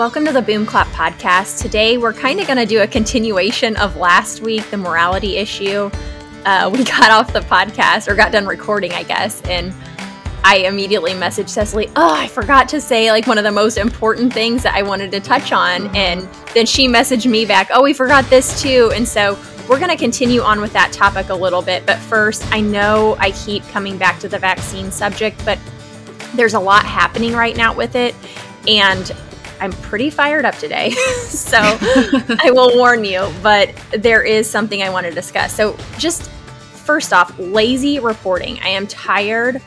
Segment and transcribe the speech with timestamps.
[0.00, 1.60] Welcome to the Boom Clap podcast.
[1.60, 5.90] Today, we're kind of going to do a continuation of last week, the morality issue.
[6.46, 9.74] Uh, we got off the podcast or got done recording, I guess, and
[10.42, 14.32] I immediately messaged Cecily, Oh, I forgot to say like one of the most important
[14.32, 15.94] things that I wanted to touch on.
[15.94, 18.90] And then she messaged me back, Oh, we forgot this too.
[18.94, 21.84] And so we're going to continue on with that topic a little bit.
[21.84, 25.58] But first, I know I keep coming back to the vaccine subject, but
[26.34, 28.14] there's a lot happening right now with it.
[28.66, 29.14] And
[29.60, 30.90] I'm pretty fired up today.
[31.28, 35.54] so I will warn you, but there is something I want to discuss.
[35.54, 38.58] So, just first off, lazy reporting.
[38.60, 39.62] I am tired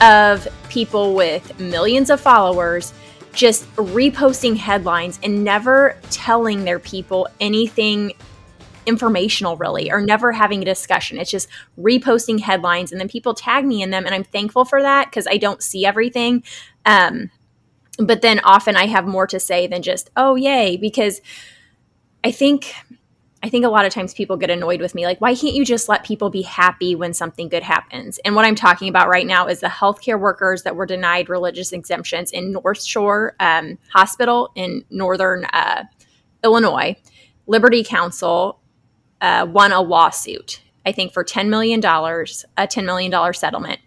[0.00, 2.92] of people with millions of followers
[3.32, 8.12] just reposting headlines and never telling their people anything
[8.86, 13.64] informational really or never having a discussion it's just reposting headlines and then people tag
[13.64, 16.42] me in them and i'm thankful for that because i don't see everything
[16.84, 17.30] um,
[17.98, 21.20] but then often I have more to say than just, oh, yay, because
[22.22, 22.74] I think.
[23.42, 25.04] I think a lot of times people get annoyed with me.
[25.04, 28.16] Like, why can't you just let people be happy when something good happens?
[28.24, 31.70] And what I'm talking about right now is the healthcare workers that were denied religious
[31.70, 35.84] exemptions in North Shore um, Hospital in Northern uh,
[36.42, 36.96] Illinois.
[37.46, 38.60] Liberty Counsel
[39.20, 43.80] uh, won a lawsuit, I think, for $10 million, a $10 million settlement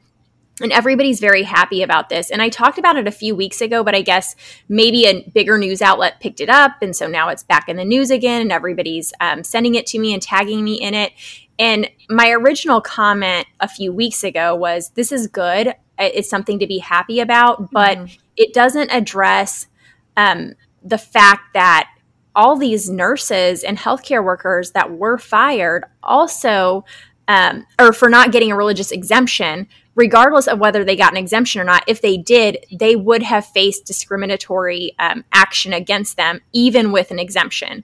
[0.61, 2.31] and everybody's very happy about this.
[2.31, 4.35] And I talked about it a few weeks ago, but I guess
[4.67, 6.81] maybe a bigger news outlet picked it up.
[6.81, 9.99] And so now it's back in the news again, and everybody's um, sending it to
[9.99, 11.13] me and tagging me in it.
[11.59, 15.75] And my original comment a few weeks ago was this is good.
[15.99, 18.15] It's something to be happy about, but mm-hmm.
[18.35, 19.67] it doesn't address
[20.15, 21.89] um, the fact that
[22.35, 26.85] all these nurses and healthcare workers that were fired also,
[27.27, 29.67] um, or for not getting a religious exemption,
[29.97, 33.45] regardless of whether they got an exemption or not, if they did, they would have
[33.47, 37.83] faced discriminatory um, action against them, even with an exemption.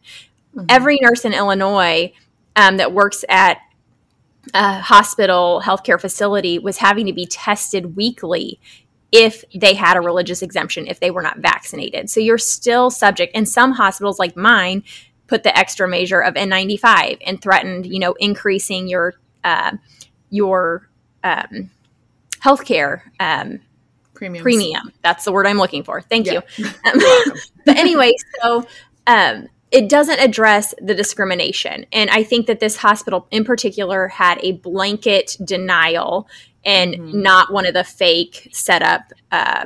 [0.56, 0.68] Mm-hmm.
[0.70, 2.14] Every nurse in Illinois
[2.56, 3.58] um, that works at
[4.54, 8.60] a hospital, healthcare facility was having to be tested weekly
[9.12, 12.12] if they had a religious exemption, if they were not vaccinated.
[12.12, 13.36] So you're still subject.
[13.36, 14.84] And some hospitals, like mine,
[15.26, 19.78] put the extra measure of N95 and threatened, you know, increasing your uh,
[20.30, 20.90] your
[21.24, 21.70] um,
[22.44, 23.60] healthcare um,
[24.14, 24.92] premium.
[25.02, 26.02] That's the word I'm looking for.
[26.02, 26.42] Thank yeah.
[26.58, 26.66] you.
[26.86, 27.00] Um,
[27.66, 28.66] but anyway, so
[29.08, 31.86] um, it doesn't address the discrimination.
[31.92, 36.28] And I think that this hospital in particular had a blanket denial
[36.66, 37.22] and mm-hmm.
[37.22, 39.66] not one of the fake setup uh,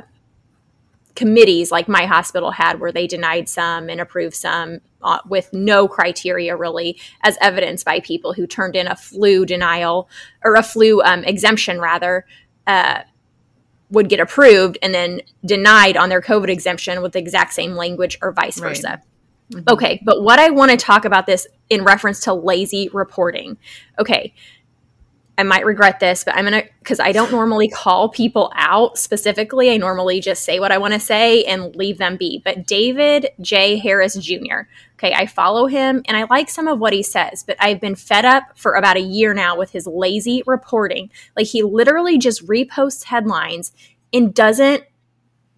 [1.14, 5.88] committees like my hospital had, where they denied some and approved some uh, with no
[5.88, 10.08] criteria really, as evidenced by people who turned in a flu denial
[10.44, 12.24] or a flu um, exemption rather
[12.68, 13.02] uh,
[13.90, 18.18] would get approved and then denied on their COVID exemption with the exact same language
[18.22, 19.02] or vice versa.
[19.52, 19.64] Mm-hmm.
[19.66, 23.56] Okay, but what I want to talk about this in reference to lazy reporting.
[23.98, 24.34] Okay,
[25.38, 28.98] I might regret this, but I'm going to, because I don't normally call people out
[28.98, 29.70] specifically.
[29.70, 32.42] I normally just say what I want to say and leave them be.
[32.44, 33.76] But David J.
[33.76, 34.62] Harris Jr.,
[34.94, 37.94] okay, I follow him and I like some of what he says, but I've been
[37.94, 41.08] fed up for about a year now with his lazy reporting.
[41.36, 43.70] Like he literally just reposts headlines
[44.12, 44.82] and doesn't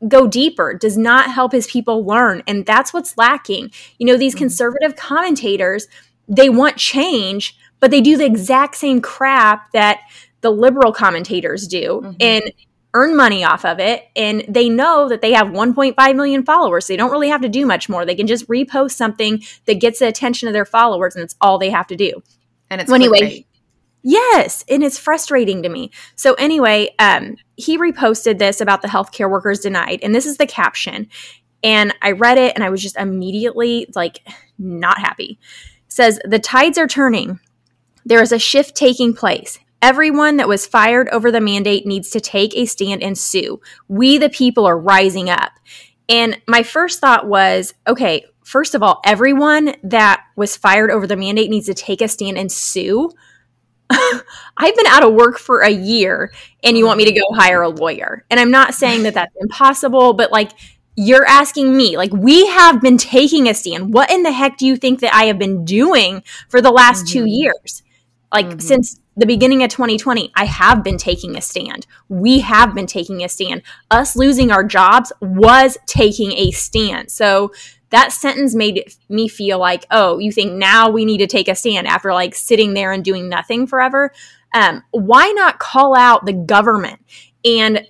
[0.09, 2.43] go deeper, does not help his people learn.
[2.47, 3.71] And that's what's lacking.
[3.97, 4.41] You know, these mm-hmm.
[4.41, 5.89] conservative commentators,
[6.29, 10.01] they want change but they do the exact same crap that
[10.43, 12.13] the liberal commentators do mm-hmm.
[12.21, 12.53] and
[12.95, 14.09] earn money off of it.
[14.17, 16.87] And they know that they have 1.5 million followers.
[16.87, 18.05] So they don't really have to do much more.
[18.05, 21.59] They can just repost something that gets the attention of their followers and it's all
[21.59, 22.23] they have to do.
[22.69, 23.47] And it's anyway
[24.03, 25.91] yes and it's frustrating to me.
[26.17, 30.47] So anyway um, he reposted this about the healthcare workers denied and this is the
[30.47, 31.09] caption.
[31.63, 34.27] And i read it and i was just immediately like
[34.59, 35.39] not happy.
[35.87, 37.41] It says the tides are turning
[38.05, 39.59] there is a shift taking place.
[39.83, 43.61] Everyone that was fired over the mandate needs to take a stand and sue.
[43.89, 45.53] We, the people, are rising up.
[46.09, 51.17] And my first thought was okay, first of all, everyone that was fired over the
[51.17, 53.11] mandate needs to take a stand and sue.
[53.91, 56.33] I've been out of work for a year
[56.63, 58.25] and you want me to go hire a lawyer.
[58.31, 60.53] And I'm not saying that that's impossible, but like
[60.97, 63.95] you're asking me, like, we have been taking a stand.
[63.95, 67.07] What in the heck do you think that I have been doing for the last
[67.07, 67.13] mm-hmm.
[67.13, 67.83] two years?
[68.33, 68.59] Like mm-hmm.
[68.61, 71.87] since the beginning of 2020, I have been taking a stand.
[72.09, 73.63] We have been taking a stand.
[73.91, 77.11] Us losing our jobs was taking a stand.
[77.11, 77.53] So
[77.91, 81.55] that sentence made me feel like, oh, you think now we need to take a
[81.55, 84.13] stand after like sitting there and doing nothing forever?
[84.55, 87.01] Um, why not call out the government
[87.45, 87.87] and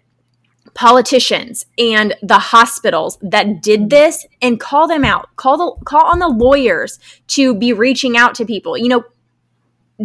[0.75, 6.21] politicians and the hospitals that did this and call them out call the call on
[6.21, 9.03] the lawyers to be reaching out to people you know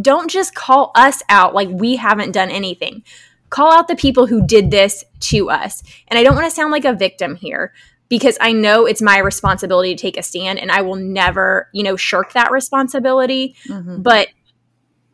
[0.01, 3.03] don't just call us out like we haven't done anything
[3.49, 6.71] call out the people who did this to us and i don't want to sound
[6.71, 7.73] like a victim here
[8.09, 11.83] because i know it's my responsibility to take a stand and i will never you
[11.83, 14.01] know shirk that responsibility mm-hmm.
[14.01, 14.27] but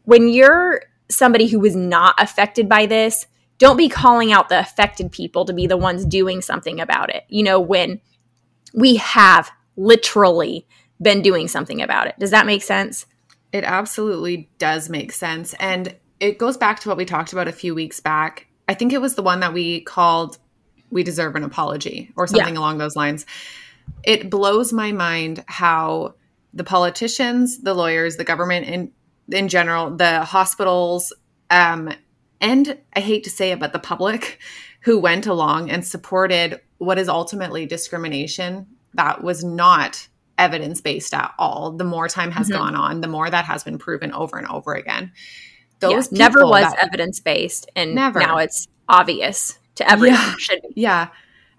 [0.04, 3.28] when you're somebody who was not affected by this
[3.62, 7.26] don't be calling out the affected people to be the ones doing something about it.
[7.30, 8.02] You know, when
[8.74, 10.66] we have literally
[11.00, 12.16] been doing something about it.
[12.18, 13.06] Does that make sense?
[13.52, 15.54] It absolutely does make sense.
[15.60, 18.48] And it goes back to what we talked about a few weeks back.
[18.68, 20.38] I think it was the one that we called
[20.90, 22.60] We Deserve an Apology or something yeah.
[22.60, 23.26] along those lines.
[24.04, 26.16] It blows my mind how
[26.54, 28.92] the politicians, the lawyers, the government in
[29.30, 31.14] in general, the hospitals,
[31.50, 31.94] um,
[32.42, 34.40] and I hate to say it, but the public
[34.82, 40.08] who went along and supported what is ultimately discrimination that was not
[40.42, 41.72] evidence based at all.
[41.72, 42.58] The more time has mm-hmm.
[42.58, 45.12] gone on, the more that has been proven over and over again.
[45.80, 48.20] Those yeah, never was evidence based, and never.
[48.20, 50.36] now it's obvious to everyone.
[50.50, 50.56] Yeah.
[50.76, 51.08] Yeah.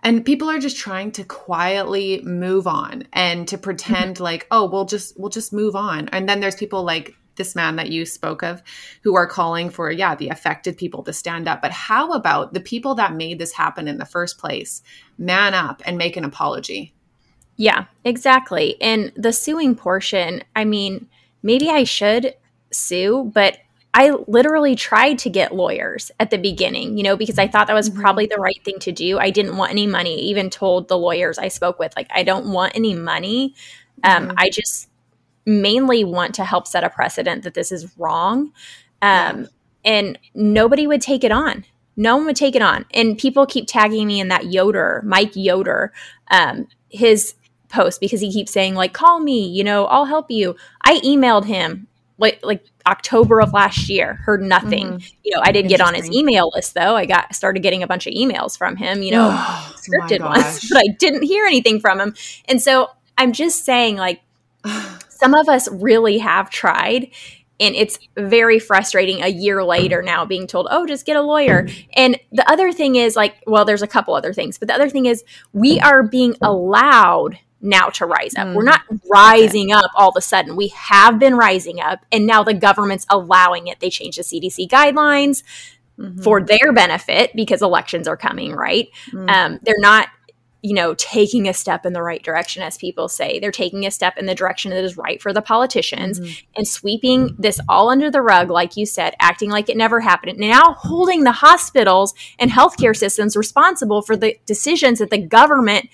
[0.04, 4.24] And people are just trying to quietly move on and to pretend mm-hmm.
[4.24, 6.08] like, oh, we'll just we'll just move on.
[6.08, 8.62] And then there's people like this man that you spoke of
[9.02, 12.60] who are calling for yeah the affected people to stand up but how about the
[12.60, 14.82] people that made this happen in the first place
[15.16, 16.92] man up and make an apology
[17.62, 21.06] yeah exactly and the suing portion i mean
[21.44, 22.34] maybe i should
[22.72, 23.58] sue but
[23.94, 27.74] I literally tried to get lawyers at the beginning, you know, because I thought that
[27.74, 28.00] was mm-hmm.
[28.00, 29.18] probably the right thing to do.
[29.18, 30.18] I didn't want any money.
[30.22, 33.54] even told the lawyers I spoke with, like, I don't want any money.
[34.02, 34.38] Um, mm-hmm.
[34.38, 34.88] I just
[35.44, 38.52] mainly want to help set a precedent that this is wrong.
[39.02, 39.48] Um,
[39.84, 41.66] and nobody would take it on.
[41.94, 42.86] No one would take it on.
[42.94, 45.92] And people keep tagging me in that Yoder, Mike Yoder,
[46.30, 47.34] um, his
[47.72, 50.56] post because he keeps saying, like, call me, you know, I'll help you.
[50.84, 51.88] I emailed him
[52.18, 54.86] like like October of last year, heard nothing.
[54.86, 55.16] Mm-hmm.
[55.24, 56.94] You know, I did get on his email list though.
[56.94, 60.68] I got started getting a bunch of emails from him, you know, oh, scripted ones,
[60.70, 62.14] but I didn't hear anything from him.
[62.46, 64.20] And so I'm just saying, like,
[65.08, 67.10] some of us really have tried
[67.60, 71.68] and it's very frustrating a year later now being told oh just get a lawyer
[71.92, 74.88] and the other thing is like well there's a couple other things but the other
[74.88, 75.22] thing is
[75.52, 78.48] we are being allowed now to rise up.
[78.48, 78.54] Mm.
[78.54, 79.80] We're not rising okay.
[79.84, 80.56] up all of a sudden.
[80.56, 83.80] We have been rising up, and now the government's allowing it.
[83.80, 85.42] They changed the CDC guidelines
[85.98, 86.20] mm-hmm.
[86.22, 88.88] for their benefit because elections are coming, right?
[89.12, 89.30] Mm.
[89.30, 90.08] Um, they're not
[90.62, 93.40] you know, taking a step in the right direction, as people say.
[93.40, 96.32] They're taking a step in the direction that is right for the politicians mm-hmm.
[96.54, 100.38] and sweeping this all under the rug, like you said, acting like it never happened.
[100.38, 105.88] Now holding the hospitals and healthcare systems responsible for the decisions that the government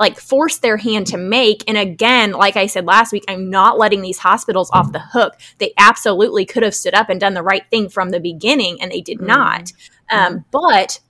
[0.00, 1.62] like forced their hand to make.
[1.68, 5.34] And again, like I said last week, I'm not letting these hospitals off the hook.
[5.58, 8.90] They absolutely could have stood up and done the right thing from the beginning, and
[8.90, 9.26] they did mm-hmm.
[9.26, 9.72] not.
[10.10, 11.00] Um, but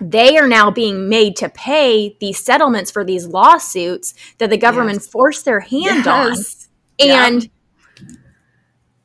[0.00, 5.00] they are now being made to pay these settlements for these lawsuits that the government
[5.00, 5.08] yes.
[5.08, 6.68] forced their hand yes.
[7.00, 7.08] on.
[7.08, 7.50] And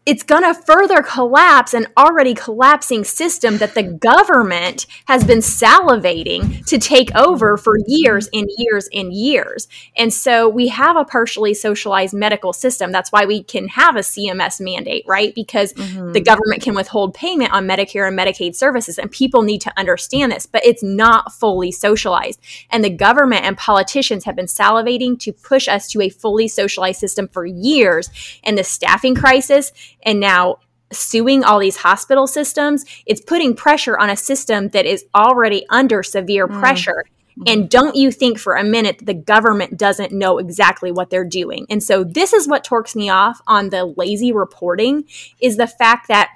[0.08, 6.66] it's going to further collapse an already collapsing system that the government has been salivating
[6.66, 9.68] to take over for years and years and years.
[9.98, 12.94] And so we have a partially socialized medical system.
[12.94, 15.36] That's why we can have a CMS mandate, right?
[15.36, 16.14] Because mm-hmm.
[16.14, 20.32] the government can withhold payment on Medicare and Medicaid services, and people need to understand
[20.32, 22.40] this, but it's not fully socialized.
[22.70, 27.02] And the government and politicians have been salivating to push us to a fully socialized
[27.02, 28.10] system for years.
[28.46, 29.74] And the staffing crisis
[30.04, 30.58] and now
[30.92, 36.04] suing all these hospital systems, it's putting pressure on a system that is already under
[36.04, 36.60] severe mm.
[36.60, 37.06] pressure.
[37.38, 37.44] Mm-hmm.
[37.48, 41.66] And don't you think for a minute the government doesn't know exactly what they're doing?
[41.70, 45.06] And so this is what torques me off on the lazy reporting
[45.40, 46.32] is the fact that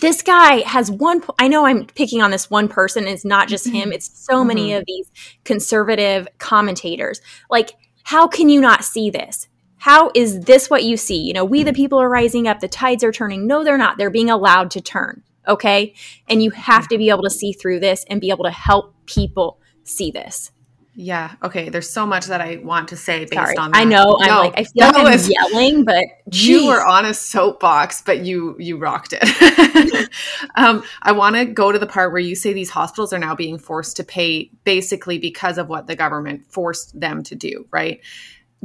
[0.00, 3.68] this guy has one i know i'm picking on this one person it's not just
[3.68, 4.48] him it's so mm-hmm.
[4.48, 5.08] many of these
[5.44, 7.70] conservative commentators like
[8.02, 9.46] how can you not see this
[9.78, 11.20] how is this what you see?
[11.20, 13.46] You know, we the people are rising up, the tides are turning.
[13.46, 13.98] No, they're not.
[13.98, 15.22] They're being allowed to turn.
[15.46, 15.94] Okay.
[16.28, 18.94] And you have to be able to see through this and be able to help
[19.06, 20.50] people see this.
[20.98, 21.34] Yeah.
[21.42, 21.68] Okay.
[21.68, 23.56] There's so much that I want to say based Sorry.
[23.58, 23.78] on that.
[23.78, 24.16] I know.
[24.18, 26.48] I'm like I feel like I'm yelling, but geez.
[26.48, 30.08] you were on a soapbox, but you you rocked it.
[30.56, 33.34] um, I want to go to the part where you say these hospitals are now
[33.34, 38.00] being forced to pay basically because of what the government forced them to do, right?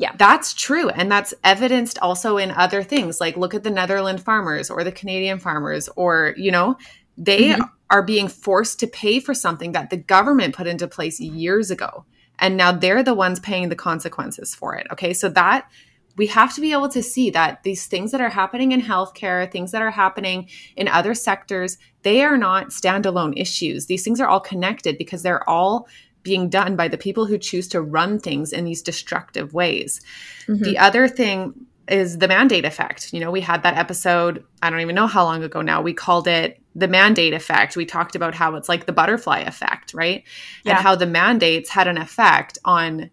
[0.01, 0.13] Yeah.
[0.17, 0.89] That's true.
[0.89, 3.21] And that's evidenced also in other things.
[3.21, 6.75] Like look at the Netherland farmers or the Canadian farmers, or, you know,
[7.17, 7.61] they mm-hmm.
[7.91, 12.03] are being forced to pay for something that the government put into place years ago.
[12.39, 14.87] And now they're the ones paying the consequences for it.
[14.91, 15.13] Okay.
[15.13, 15.69] So that
[16.17, 19.49] we have to be able to see that these things that are happening in healthcare,
[19.49, 23.85] things that are happening in other sectors, they are not standalone issues.
[23.85, 25.87] These things are all connected because they're all
[26.23, 30.01] being done by the people who choose to run things in these destructive ways.
[30.47, 30.63] Mm-hmm.
[30.63, 33.11] The other thing is the mandate effect.
[33.11, 35.81] You know, we had that episode, I don't even know how long ago now.
[35.81, 37.75] We called it the mandate effect.
[37.75, 40.23] We talked about how it's like the butterfly effect, right?
[40.63, 40.73] Yeah.
[40.73, 43.09] And how the mandates had an effect on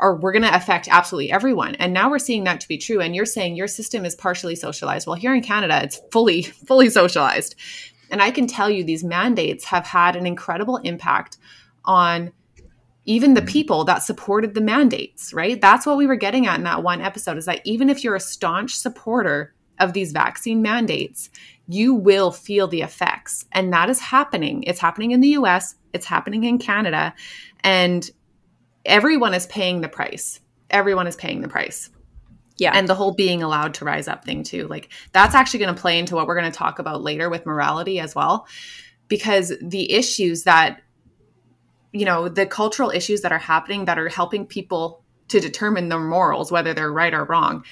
[0.00, 1.74] or we're going to affect absolutely everyone.
[1.74, 3.00] And now we're seeing that to be true.
[3.00, 5.06] And you're saying your system is partially socialized.
[5.06, 7.54] Well, here in Canada, it's fully, fully socialized.
[8.10, 11.36] And I can tell you these mandates have had an incredible impact
[11.84, 12.32] on
[13.04, 15.60] even the people that supported the mandates, right?
[15.60, 18.14] That's what we were getting at in that one episode is that even if you're
[18.14, 21.30] a staunch supporter of these vaccine mandates,
[21.66, 23.46] you will feel the effects.
[23.52, 24.62] And that is happening.
[24.64, 27.14] It's happening in the US, it's happening in Canada.
[27.64, 28.08] And
[28.84, 30.40] everyone is paying the price.
[30.68, 31.90] Everyone is paying the price.
[32.56, 32.72] Yeah.
[32.74, 34.68] And the whole being allowed to rise up thing, too.
[34.68, 37.46] Like, that's actually going to play into what we're going to talk about later with
[37.46, 38.46] morality as well.
[39.08, 40.82] Because the issues that,
[41.92, 46.00] you know, the cultural issues that are happening that are helping people to determine their
[46.00, 47.64] morals, whether they're right or wrong,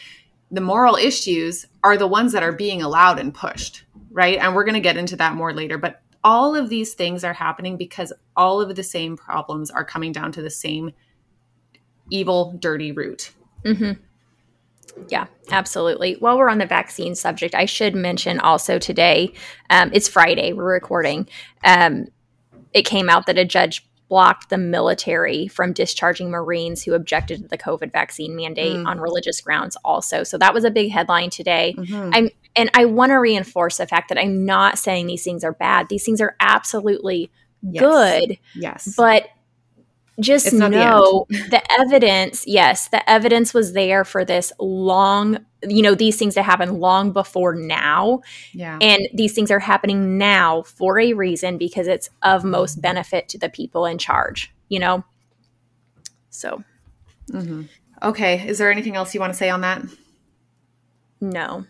[0.51, 4.39] the moral issues are the ones that are being allowed and pushed, right?
[4.39, 5.79] And we're going to get into that more later.
[5.79, 10.13] But all of these things are happening because all of the same problems are coming
[10.13, 10.93] down to the same
[12.11, 13.33] evil, dirty root.
[13.65, 14.01] Mm-hmm.
[15.09, 16.15] Yeah, absolutely.
[16.15, 19.33] While we're on the vaccine subject, I should mention also today,
[19.71, 21.29] um, it's Friday, we're recording.
[21.63, 22.07] Um,
[22.75, 27.49] it came out that a judge blocked the military from discharging Marines who objected to
[27.49, 28.87] the COVID vaccine mandate mm.
[28.87, 30.25] on religious grounds, also.
[30.25, 31.75] So that was a big headline today.
[31.77, 32.11] Mm-hmm.
[32.13, 35.53] I'm and I want to reinforce the fact that I'm not saying these things are
[35.53, 35.89] bad.
[35.89, 37.31] These things are absolutely
[37.63, 37.81] yes.
[37.81, 38.39] good.
[38.55, 38.95] Yes.
[38.97, 39.29] But
[40.21, 45.95] just know the, the, evidence, yes, the evidence was there for this long, you know,
[45.95, 48.21] these things that happen long before now.
[48.53, 48.79] Yeah.
[48.81, 53.39] And these things are happening now for a reason because it's of most benefit to
[53.39, 55.05] the people in charge, you know?
[56.31, 56.63] So.
[57.31, 57.63] Mm-hmm.
[58.03, 58.47] Okay.
[58.47, 59.83] Is there anything else you want to say on that?
[61.21, 61.65] No.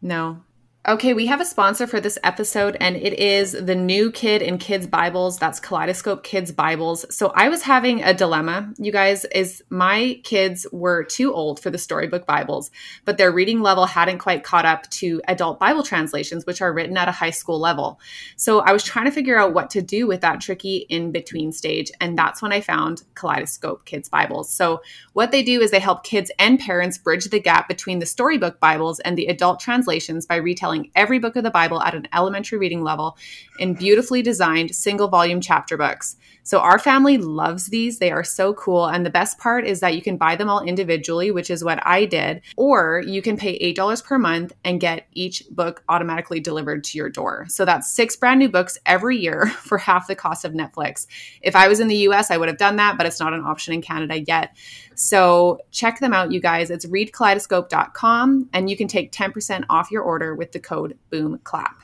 [0.00, 0.42] No.
[0.88, 4.58] Okay, we have a sponsor for this episode, and it is the new kid in
[4.58, 5.38] kids Bibles.
[5.38, 7.06] That's Kaleidoscope Kids Bibles.
[7.14, 11.70] So I was having a dilemma, you guys, is my kids were too old for
[11.70, 12.72] the storybook Bibles,
[13.04, 16.96] but their reading level hadn't quite caught up to adult Bible translations, which are written
[16.96, 18.00] at a high school level.
[18.34, 21.52] So I was trying to figure out what to do with that tricky in between
[21.52, 24.50] stage, and that's when I found Kaleidoscope Kids Bibles.
[24.50, 28.06] So what they do is they help kids and parents bridge the gap between the
[28.06, 32.08] storybook Bibles and the adult translations by retelling every book of the Bible at an
[32.12, 33.16] elementary reading level
[33.58, 36.16] in beautifully designed single volume chapter books.
[36.44, 37.98] So our family loves these.
[37.98, 38.86] They are so cool.
[38.86, 41.84] And the best part is that you can buy them all individually, which is what
[41.86, 46.82] I did, or you can pay $8 per month and get each book automatically delivered
[46.84, 47.46] to your door.
[47.48, 51.06] So that's six brand new books every year for half the cost of Netflix.
[51.42, 53.44] If I was in the US, I would have done that, but it's not an
[53.44, 54.56] option in Canada yet.
[54.94, 56.70] So check them out, you guys.
[56.70, 61.74] It's readkaleidoscope.com and you can take 10% off your order with the code BOOMCLAP.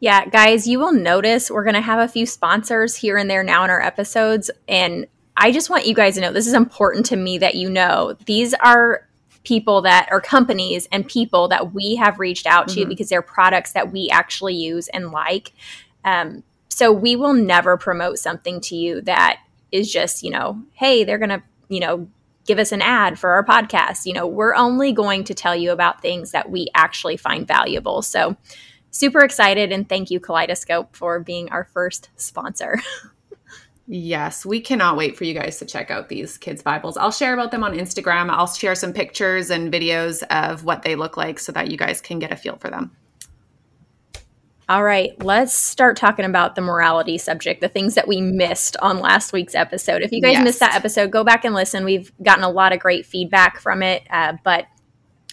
[0.00, 3.42] Yeah, guys, you will notice we're going to have a few sponsors here and there
[3.42, 4.50] now in our episodes.
[4.66, 5.06] And
[5.36, 8.16] I just want you guys to know this is important to me that you know
[8.24, 9.06] these are
[9.44, 12.88] people that are companies and people that we have reached out to mm-hmm.
[12.88, 15.52] because they're products that we actually use and like.
[16.04, 21.04] Um, so we will never promote something to you that is just, you know, hey,
[21.04, 22.08] they're going to, you know,
[22.46, 24.06] give us an ad for our podcast.
[24.06, 28.02] You know, we're only going to tell you about things that we actually find valuable.
[28.02, 28.36] So,
[28.90, 32.80] super excited and thank you Kaleidoscope for being our first sponsor.
[33.92, 36.96] Yes, we cannot wait for you guys to check out these kids' Bibles.
[36.96, 38.30] I'll share about them on Instagram.
[38.30, 42.00] I'll share some pictures and videos of what they look like so that you guys
[42.00, 42.92] can get a feel for them.
[44.70, 49.00] All right, let's start talking about the morality subject, the things that we missed on
[49.00, 50.00] last week's episode.
[50.00, 50.44] If you guys yes.
[50.44, 51.84] missed that episode, go back and listen.
[51.84, 54.04] We've gotten a lot of great feedback from it.
[54.08, 54.66] Uh, but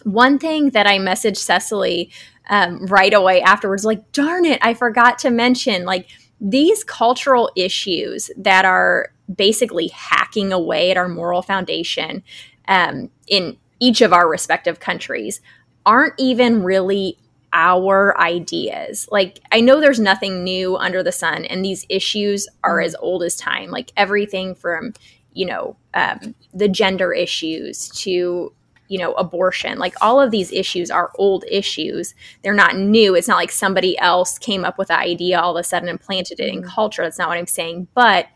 [0.01, 2.09] one thing that I messaged Cecily
[2.49, 6.07] um, right away afterwards, like, darn it, I forgot to mention, like,
[6.41, 12.23] these cultural issues that are basically hacking away at our moral foundation
[12.67, 15.41] um, in each of our respective countries
[15.85, 17.19] aren't even really
[17.57, 19.09] our ideas.
[19.11, 23.23] Like, I know there's nothing new under the sun, and these issues are as old
[23.23, 23.71] as time.
[23.71, 24.93] Like, everything from,
[25.33, 28.53] you know, um, the gender issues to
[28.89, 29.77] you know, abortion.
[29.77, 32.15] Like all of these issues are old issues.
[32.41, 33.15] They're not new.
[33.15, 35.99] It's not like somebody else came up with the idea all of a sudden and
[35.99, 37.03] planted it in culture.
[37.03, 37.87] That's not what I'm saying.
[37.93, 38.27] But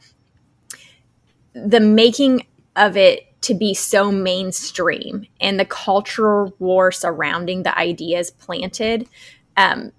[1.54, 8.32] the making of it to be so mainstream and the cultural war surrounding the ideas
[8.32, 9.08] planted
[9.58, 9.92] um,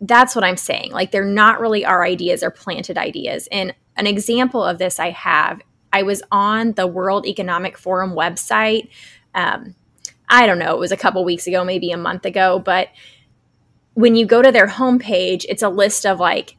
[0.00, 4.06] that's what i'm saying like they're not really our ideas they're planted ideas and an
[4.06, 5.60] example of this i have
[5.92, 8.88] i was on the world economic forum website
[9.34, 9.74] um,
[10.28, 12.88] I don't know, it was a couple weeks ago, maybe a month ago, but
[13.94, 16.56] when you go to their homepage, it's a list of like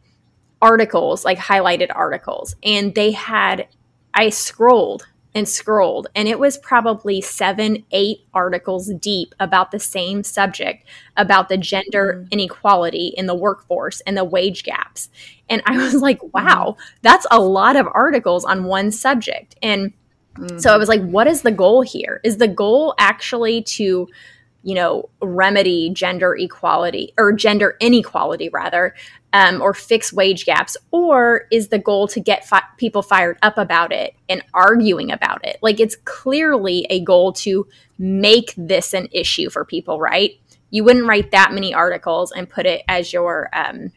[0.61, 2.55] articles, like highlighted articles.
[2.63, 3.67] And they had,
[4.13, 10.23] I scrolled and scrolled, and it was probably seven, eight articles deep about the same
[10.23, 12.27] subject about the gender mm-hmm.
[12.31, 15.09] inequality in the workforce and the wage gaps.
[15.49, 19.55] And I was like, wow, that's a lot of articles on one subject.
[19.61, 19.93] And
[20.37, 20.59] Mm-hmm.
[20.59, 22.21] So I was like, what is the goal here?
[22.23, 24.07] Is the goal actually to,
[24.63, 28.93] you know, remedy gender equality or gender inequality rather,
[29.37, 30.75] um, or fix wage gaps?
[30.89, 35.45] Or is the goal to get fi- people fired up about it and arguing about
[35.45, 35.57] it?
[35.61, 37.67] Like it's clearly a goal to
[37.99, 40.31] make this an issue for people, right?
[40.71, 43.91] You wouldn't write that many articles and put it as your, um,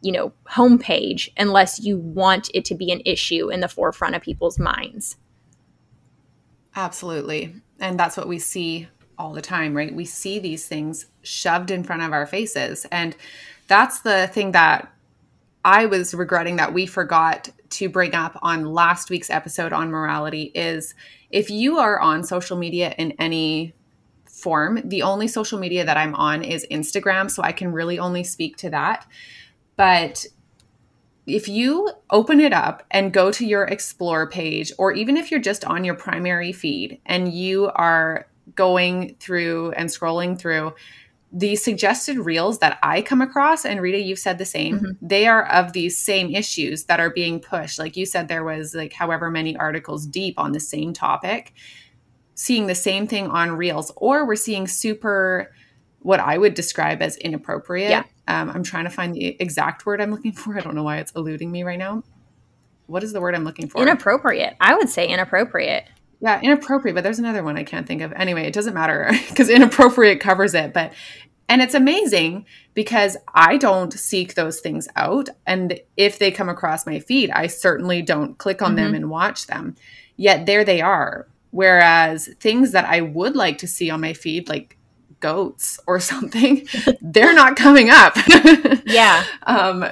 [0.00, 4.22] you know, homepage unless you want it to be an issue in the forefront of
[4.22, 5.16] people's minds.
[6.74, 7.54] Absolutely.
[7.78, 9.94] And that's what we see all the time, right?
[9.94, 12.86] We see these things shoved in front of our faces.
[12.90, 13.14] And
[13.66, 14.92] that's the thing that
[15.64, 20.52] I was regretting that we forgot to bring up on last week's episode on morality
[20.54, 20.94] is
[21.30, 23.74] if you are on social media in any
[24.26, 28.24] form, the only social media that I'm on is Instagram, so I can really only
[28.24, 29.06] speak to that.
[29.76, 30.26] But
[31.26, 35.40] if you open it up and go to your explore page, or even if you're
[35.40, 40.74] just on your primary feed and you are going through and scrolling through,
[41.36, 44.90] the suggested reels that I come across, and Rita, you've said the same, mm-hmm.
[45.02, 47.76] they are of these same issues that are being pushed.
[47.76, 51.52] Like you said, there was like however many articles deep on the same topic,
[52.36, 55.52] seeing the same thing on reels, or we're seeing super
[55.98, 57.90] what I would describe as inappropriate.
[57.90, 58.04] Yeah.
[58.28, 60.56] Um, I'm trying to find the exact word I'm looking for.
[60.56, 62.04] I don't know why it's eluding me right now.
[62.86, 63.82] What is the word I'm looking for?
[63.82, 64.54] Inappropriate.
[64.60, 65.88] I would say inappropriate.
[66.20, 68.12] Yeah, inappropriate, but there's another one I can't think of.
[68.12, 70.72] Anyway, it doesn't matter because inappropriate covers it.
[70.72, 70.92] But
[71.48, 75.28] and it's amazing because I don't seek those things out.
[75.46, 78.76] And if they come across my feed, I certainly don't click on mm-hmm.
[78.76, 79.76] them and watch them.
[80.16, 81.26] Yet there they are.
[81.50, 84.76] Whereas things that I would like to see on my feed, like
[85.20, 86.66] goats or something,
[87.00, 88.16] they're not coming up.
[88.86, 89.24] yeah.
[89.44, 89.86] Um,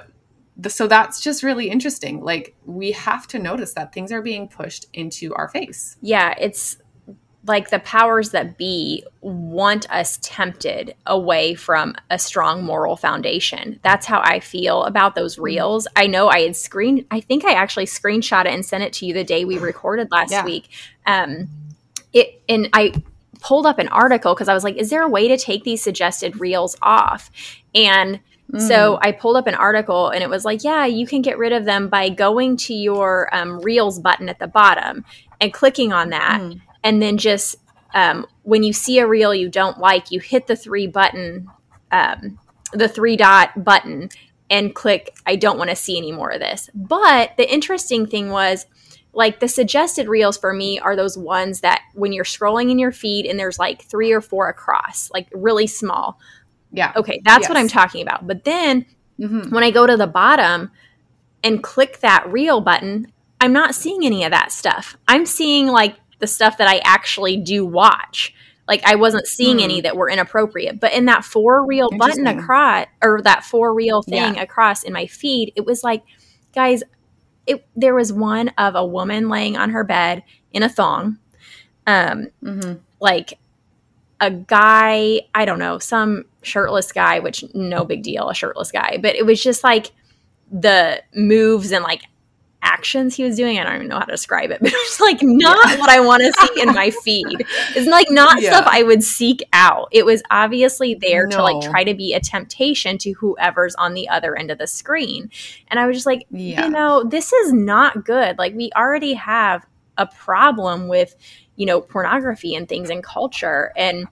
[0.69, 2.23] so that's just really interesting.
[2.23, 5.97] Like we have to notice that things are being pushed into our face.
[6.01, 6.79] Yeah, it's
[7.45, 13.81] like the powers that be want us tempted away from a strong moral foundation.
[13.83, 15.45] That's how I feel about those mm-hmm.
[15.45, 15.89] reels.
[15.97, 19.07] I know I had screen I think I actually screenshot it and sent it to
[19.07, 20.45] you the day we recorded last yeah.
[20.45, 20.69] week.
[21.07, 21.49] Um
[22.13, 22.93] it and I
[23.41, 25.83] pulled up an article because I was like, is there a way to take these
[25.83, 27.31] suggested reels off?
[27.75, 28.21] And
[28.53, 28.61] mm.
[28.61, 31.53] so I pulled up an article and it was like, yeah, you can get rid
[31.53, 35.05] of them by going to your um, reels button at the bottom
[35.41, 36.41] and clicking on that.
[36.41, 36.61] Mm.
[36.85, 37.57] And then just
[37.95, 41.49] um, when you see a reel you don't like, you hit the three button,
[41.91, 42.39] um,
[42.73, 44.09] the three dot button
[44.51, 46.71] and click, I don't want to see any more of this.
[46.75, 48.67] But the interesting thing was,
[49.15, 52.93] like the suggested reels for me are those ones that when you're scrolling in your
[52.93, 56.19] feed and there's like three or four across, like really small.
[56.73, 56.93] Yeah.
[56.97, 57.49] Okay, that's yes.
[57.51, 58.27] what I'm talking about.
[58.27, 58.87] But then
[59.21, 59.55] mm-hmm.
[59.55, 60.71] when I go to the bottom
[61.45, 64.97] and click that reel button, I'm not seeing any of that stuff.
[65.07, 68.33] I'm seeing like the stuff that I actually do watch.
[68.67, 69.65] Like I wasn't seeing mm.
[69.65, 70.81] any that were inappropriate.
[70.81, 74.43] But in that four reel button across or that four reel thing yeah.
[74.43, 76.05] across in my feed, it was like,
[76.55, 76.85] guys,
[77.47, 81.19] it there was one of a woman laying on her bed in a thong
[81.87, 82.75] um mm-hmm.
[83.01, 83.39] like
[84.21, 88.99] a guy i don't know some shirtless guy which no big deal a shirtless guy
[89.03, 89.91] but it was just like
[90.53, 92.03] the moves and like
[92.63, 93.59] actions he was doing.
[93.59, 95.79] I don't even know how to describe it, but it's like not yeah.
[95.79, 97.45] what I want to see in my feed.
[97.75, 98.51] It's like not yeah.
[98.51, 99.89] stuff I would seek out.
[99.93, 101.37] It was obviously there no.
[101.37, 104.67] to like try to be a temptation to whoever's on the other end of the
[104.67, 105.31] screen.
[105.69, 106.65] And I was just like, yeah.
[106.65, 108.39] you know, this is not good.
[108.39, 109.67] Like we already have
[109.99, 111.15] a problem with,
[111.57, 114.09] you know, pornography and things in culture and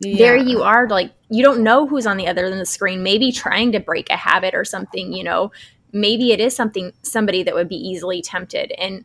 [0.00, 0.18] yeah.
[0.18, 3.02] there you are like you don't know who's on the other end of the screen
[3.02, 5.50] maybe trying to break a habit or something you know
[5.92, 9.04] maybe it is something somebody that would be easily tempted and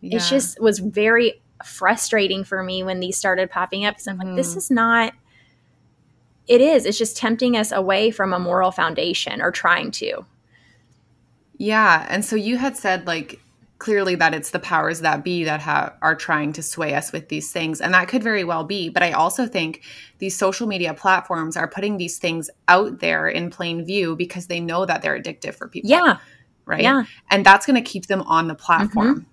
[0.00, 0.16] yeah.
[0.16, 4.28] it just was very frustrating for me when these started popping up because I'm like,
[4.28, 4.36] Mm.
[4.36, 5.12] this is not.
[6.48, 6.84] It is.
[6.86, 10.26] It's just tempting us away from a moral foundation or trying to.
[11.56, 13.40] Yeah, and so you had said like
[13.82, 17.28] clearly that it's the powers that be that ha- are trying to sway us with
[17.28, 18.88] these things, and that could very well be.
[18.88, 19.82] But I also think
[20.18, 24.60] these social media platforms are putting these things out there in plain view because they
[24.60, 25.90] know that they're addictive for people.
[25.90, 26.18] Yeah.
[26.64, 26.80] right.
[26.82, 27.02] Yeah.
[27.28, 29.26] and that's going to keep them on the platform,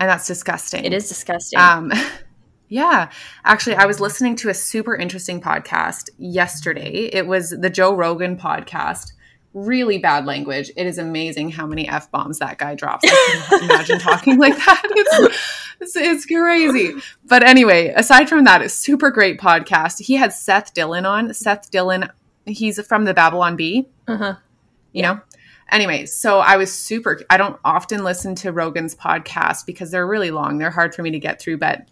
[0.00, 0.86] and that's disgusting.
[0.86, 1.60] It is disgusting.
[1.60, 1.92] Um,
[2.68, 3.10] yeah,
[3.44, 7.10] actually, I was listening to a super interesting podcast yesterday.
[7.12, 9.12] It was the Joe Rogan podcast.
[9.52, 10.70] Really bad language.
[10.76, 13.04] It is amazing how many f bombs that guy drops.
[13.04, 14.82] I can imagine talking like that.
[15.82, 16.92] It's, it's it's crazy.
[17.24, 19.98] But anyway, aside from that, it's super great podcast.
[19.98, 21.32] He had Seth Dillon on.
[21.32, 22.10] Seth Dillon,
[22.44, 24.34] he's from the Babylon Bee uh-huh.
[24.92, 25.20] you know
[25.70, 30.30] anyway so i was super i don't often listen to rogan's podcast because they're really
[30.30, 31.88] long they're hard for me to get through but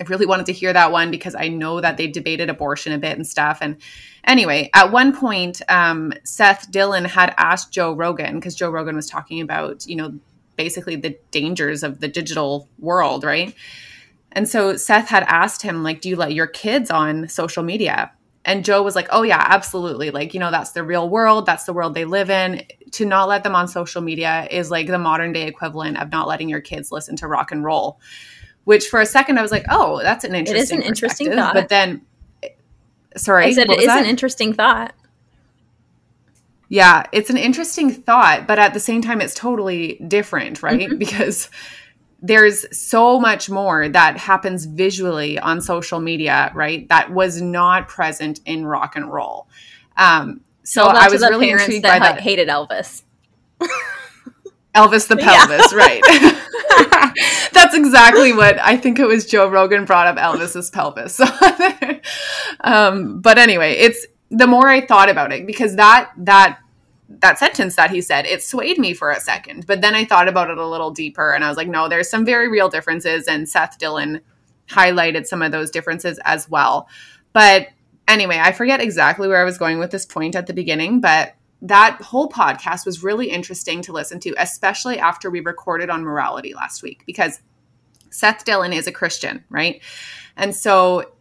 [0.00, 2.98] i really wanted to hear that one because i know that they debated abortion a
[2.98, 3.76] bit and stuff and
[4.24, 9.08] anyway at one point um, seth dillon had asked joe rogan because joe rogan was
[9.08, 10.18] talking about you know
[10.56, 13.54] basically the dangers of the digital world right
[14.32, 18.10] and so seth had asked him like do you let your kids on social media
[18.46, 20.10] and Joe was like, "Oh yeah, absolutely.
[20.10, 21.46] Like, you know, that's the real world.
[21.46, 22.64] That's the world they live in.
[22.92, 26.28] To not let them on social media is like the modern day equivalent of not
[26.28, 27.98] letting your kids listen to rock and roll."
[28.66, 31.32] Which for a second I was like, "Oh, that's an interesting It is an interesting
[31.32, 31.54] thought.
[31.54, 32.02] But then
[33.16, 34.92] sorry, I said it is an interesting thought.
[36.68, 40.90] Yeah, it's an interesting thought, but at the same time, it's totally different, right?
[40.90, 40.98] Mhm.
[40.98, 41.48] Because
[42.20, 46.88] there's so much more that happens visually on social media, right?
[46.88, 49.46] That was not present in rock and roll.
[49.96, 52.20] Um, so I was really intrigued that by ha- that.
[52.20, 53.02] hated Elvis.
[54.76, 55.46] Elvis the Yeah.
[55.46, 56.02] pelvis, right?
[57.52, 59.26] That's exactly what I think it was.
[59.26, 61.20] Joe Rogan brought up Elvis's pelvis.
[62.60, 66.58] um, but anyway, it's the more I thought about it because that that
[67.08, 70.28] that sentence that he said it swayed me for a second, but then I thought
[70.28, 73.26] about it a little deeper and I was like, no, there's some very real differences,
[73.28, 74.20] and Seth Dillon
[74.68, 76.88] highlighted some of those differences as well.
[77.32, 77.68] But
[78.08, 81.35] anyway, I forget exactly where I was going with this point at the beginning, but
[81.62, 86.54] that whole podcast was really interesting to listen to, especially after we recorded on morality
[86.54, 87.40] last week, because
[88.10, 89.82] Seth Dillon is a Christian, right?
[90.36, 91.12] And so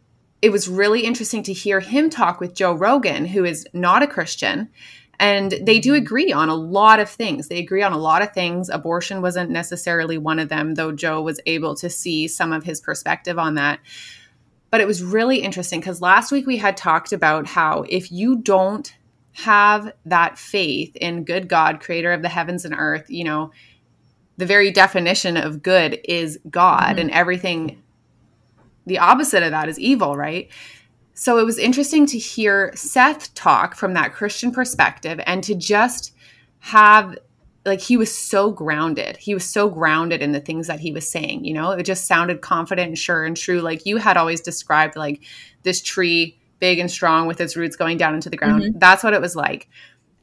[0.41, 4.08] it was really interesting to hear him talk with Joe Rogan, who is not a
[4.08, 4.69] Christian.
[5.19, 7.48] And they do agree on a lot of things.
[7.48, 8.69] They agree on a lot of things.
[8.69, 12.82] Abortion wasn't necessarily one of them, though Joe was able to see some of his
[12.82, 13.80] perspective on that.
[14.71, 18.38] But it was really interesting because last week we had talked about how if you
[18.38, 18.93] don't
[19.36, 23.52] have that faith in good God, creator of the heavens and earth, you know,
[24.38, 27.02] the very definition of good is God, Mhm.
[27.02, 27.82] and everything,
[28.86, 30.50] the opposite of that is evil, right?
[31.13, 36.13] So it was interesting to hear Seth talk from that Christian perspective and to just
[36.60, 37.17] have
[37.65, 39.17] like he was so grounded.
[39.17, 41.71] He was so grounded in the things that he was saying, you know?
[41.71, 45.21] It just sounded confident and sure and true like you had always described like
[45.63, 48.76] this tree big and strong with its roots going down into the ground.
[48.78, 49.70] That's what it was like.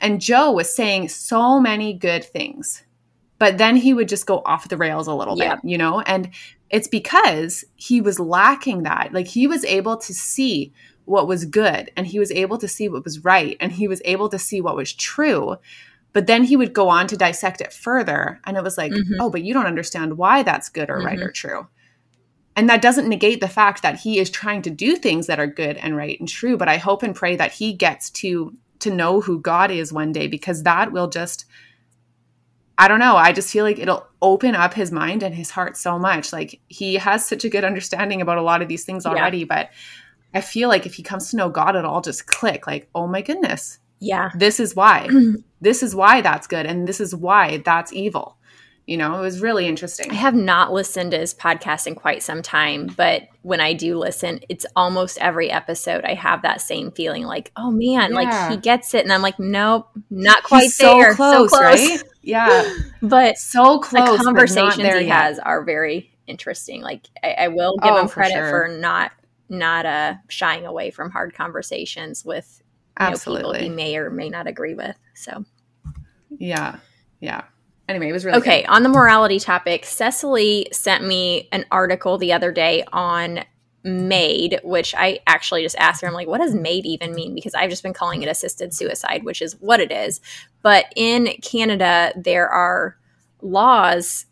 [0.01, 2.83] And Joe was saying so many good things.
[3.39, 5.57] But then he would just go off the rails a little Yeah.
[5.57, 6.01] bit, you know?
[6.01, 6.31] And
[6.71, 9.13] it's because he was lacking that.
[9.13, 10.73] Like he was able to see
[11.05, 14.01] what was good and he was able to see what was right and he was
[14.05, 15.57] able to see what was true.
[16.13, 19.17] But then he would go on to dissect it further and it was like, Mhm.
[19.19, 21.25] "Oh, but you don't understand why that's good or right Mhm.
[21.27, 21.67] or true."
[22.55, 25.47] And that doesn't negate the fact that he is trying to do things that are
[25.47, 28.91] good and right and true, but I hope and pray that he gets to to
[28.93, 31.47] know who God is one day because that will just
[32.79, 33.17] I don't know.
[33.17, 36.33] I just feel like it'll open up his mind and his heart so much.
[36.33, 39.13] Like he has such a good understanding about a lot of these things Yeah.
[39.13, 39.71] already, but
[40.35, 42.67] I feel like if he comes to know God, it'll all just click.
[42.67, 44.31] Like, oh my goodness, Yeah.
[44.35, 45.09] this is why.
[45.61, 48.37] this is why that's good, and this is why that's evil.
[48.93, 50.11] You know, it was really interesting.
[50.11, 53.97] I have not listened to his podcast in quite some time, but when I do
[53.97, 58.17] listen, it's almost every episode I have that same feeling like, oh man, Yeah.
[58.19, 59.03] like he gets it.
[59.03, 61.15] And I'm like, nope, not quite He's so there.
[61.15, 61.63] close, so close.
[61.89, 62.03] right?
[62.23, 62.69] Yeah,
[63.01, 64.19] But so close.
[64.19, 65.07] the conversations he yet.
[65.09, 66.83] has are very interesting.
[66.83, 68.51] Like I, I will give Oh, him for credit sure.
[68.51, 69.13] for not
[69.49, 72.63] not uh shying away from hard conversations with
[73.01, 73.63] you know, people Absolutely.
[73.63, 74.97] he may or may not agree with.
[75.15, 75.47] So
[76.39, 76.77] Yeah,
[77.21, 77.45] yeah.
[77.89, 82.33] Anyway, it was really Okay, on the morality topic, Cecily sent me an article the
[82.33, 83.45] other day on
[83.85, 87.35] MAID, which I actually just asked her, I'm like, what does MAID even mean?
[87.35, 90.21] Because I've just been calling it assisted suicide, which is what it is.
[90.63, 92.97] But in Canada, there are
[93.41, 94.27] laws,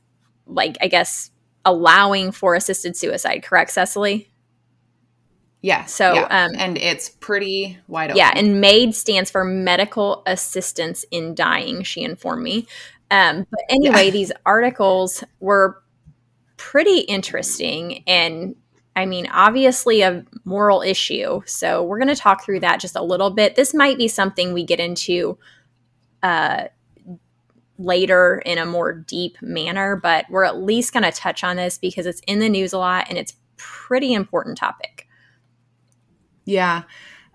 [0.47, 1.31] like, I guess,
[1.65, 4.31] allowing for assisted suicide, correct, Cecily?
[5.63, 5.85] Yeah.
[5.85, 6.23] So, yeah.
[6.31, 8.17] Um, and it's pretty wide open.
[8.17, 11.83] Yeah, and MAID stands for Medical Assistance in Dying.
[11.83, 12.67] She informed me.
[13.11, 14.11] Um, but anyway, yeah.
[14.11, 15.83] these articles were
[16.57, 18.55] pretty interesting, and
[18.97, 21.43] I mean, obviously a moral issue.
[21.47, 23.55] So we're going to talk through that just a little bit.
[23.55, 25.39] This might be something we get into
[26.23, 26.65] uh,
[27.79, 31.79] later in a more deep manner, but we're at least going to touch on this
[31.79, 35.09] because it's in the news a lot and it's pretty important topic.
[36.45, 36.83] Yeah.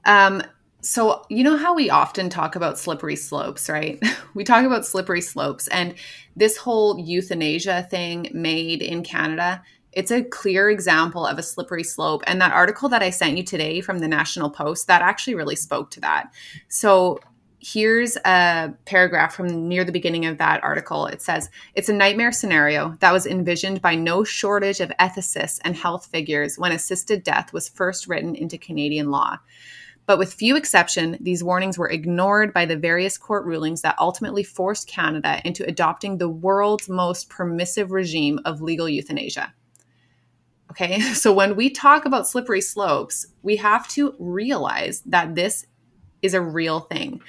[0.06, 0.44] Um,
[0.86, 4.00] so, you know how we often talk about slippery slopes, right?
[4.36, 5.96] we talk about slippery slopes, and
[6.36, 12.22] this whole euthanasia thing MAID in Canada, it's a clear example of a slippery slope.
[12.28, 15.56] And that article that I sent you today from the National Post, that actually really
[15.56, 16.32] spoke to that.
[16.68, 17.20] So,
[17.58, 21.08] here's a paragraph from near the beginning of that article.
[21.08, 25.76] It says, It's a nightmare scenario that was envisioned by no shortage of ethicists and
[25.76, 29.40] health figures when assisted death was first written into Canadian law.
[30.06, 34.44] But with few exception, these warnings were ignored by the various court rulings that ultimately
[34.44, 39.54] forced Canada into adopting the world's most permissive regime of legal euthanasia.
[40.72, 45.66] Okay, so when we talk about slippery slopes, we have to realize that this
[46.22, 47.22] is a real thing.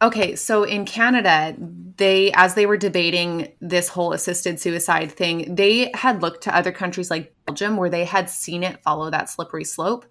[0.00, 1.54] Okay, so in Canada,
[1.96, 6.72] they as they were debating this whole assisted suicide thing, they had looked to other
[6.72, 10.04] countries like Belgium where they had seen it follow that slippery slope,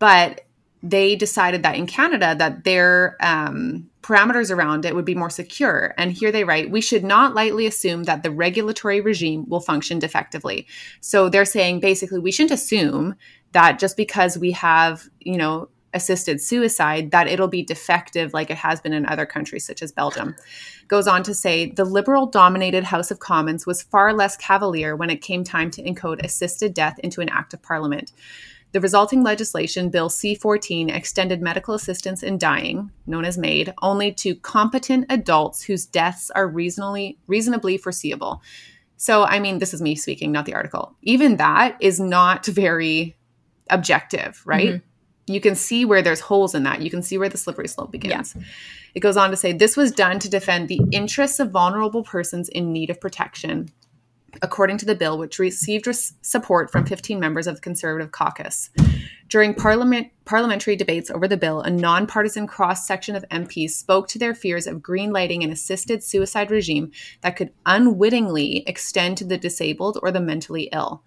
[0.00, 0.42] but
[0.82, 5.94] they decided that in Canada that their um, parameters around it would be more secure.
[5.98, 9.98] And here they write, we should not lightly assume that the regulatory regime will function
[9.98, 10.66] defectively.
[11.00, 13.14] So they're saying basically we shouldn't assume
[13.52, 18.56] that just because we have, you know, assisted suicide that it'll be defective like it
[18.56, 20.36] has been in other countries such as Belgium.
[20.88, 25.10] Goes on to say the liberal dominated House of Commons was far less cavalier when
[25.10, 28.12] it came time to encode assisted death into an act of parliament.
[28.72, 34.12] The resulting legislation, Bill C 14, extended medical assistance in dying, known as MAID, only
[34.12, 38.42] to competent adults whose deaths are reasonably, reasonably foreseeable.
[38.96, 40.94] So, I mean, this is me speaking, not the article.
[41.02, 43.16] Even that is not very
[43.70, 44.68] objective, right?
[44.68, 44.86] Mm-hmm
[45.30, 46.82] you can see where there's holes in that.
[46.82, 48.34] You can see where the slippery slope begins.
[48.34, 48.42] Yeah.
[48.94, 52.48] It goes on to say this was done to defend the interests of vulnerable persons
[52.48, 53.70] in need of protection,
[54.42, 58.70] according to the bill, which received res- support from 15 members of the Conservative caucus.
[59.28, 64.18] During parliament, parliamentary debates over the bill, a nonpartisan cross section of MPs spoke to
[64.18, 66.90] their fears of greenlighting an assisted suicide regime
[67.20, 71.04] that could unwittingly extend to the disabled or the mentally ill.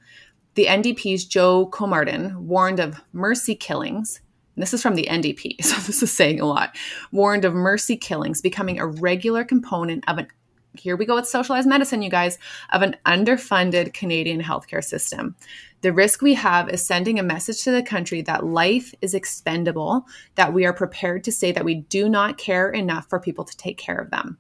[0.56, 4.22] The NDP's Joe Comartin warned of mercy killings.
[4.56, 6.76] this is from the NDP, so this is saying a lot.
[7.12, 10.28] Warned of mercy killings becoming a regular component of an
[10.76, 12.38] here we go with socialized medicine, you guys,
[12.72, 15.36] of an underfunded Canadian healthcare system.
[15.82, 20.06] The risk we have is sending a message to the country that life is expendable,
[20.36, 23.58] that we are prepared to say that we do not care enough for people to
[23.58, 24.38] take care of them.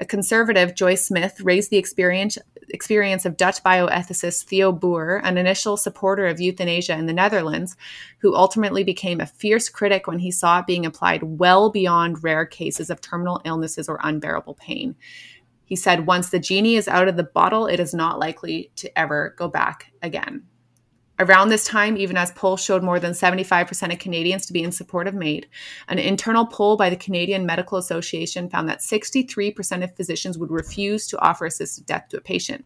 [0.00, 2.38] A conservative, Joyce Smith, raised the experience
[2.70, 7.76] experience of Dutch bioethicist Theo Boer, an initial supporter of euthanasia in the Netherlands,
[8.18, 12.44] who ultimately became a fierce critic when he saw it being applied well beyond rare
[12.44, 14.96] cases of terminal illnesses or unbearable pain.
[15.66, 18.98] He said, Once the genie is out of the bottle, it is not likely to
[18.98, 20.44] ever go back again.
[21.18, 24.70] Around this time, even as polls showed more than 75% of Canadians to be in
[24.70, 25.48] support of MAID,
[25.88, 31.06] an internal poll by the Canadian Medical Association found that 63% of physicians would refuse
[31.08, 32.64] to offer assisted death to a patient.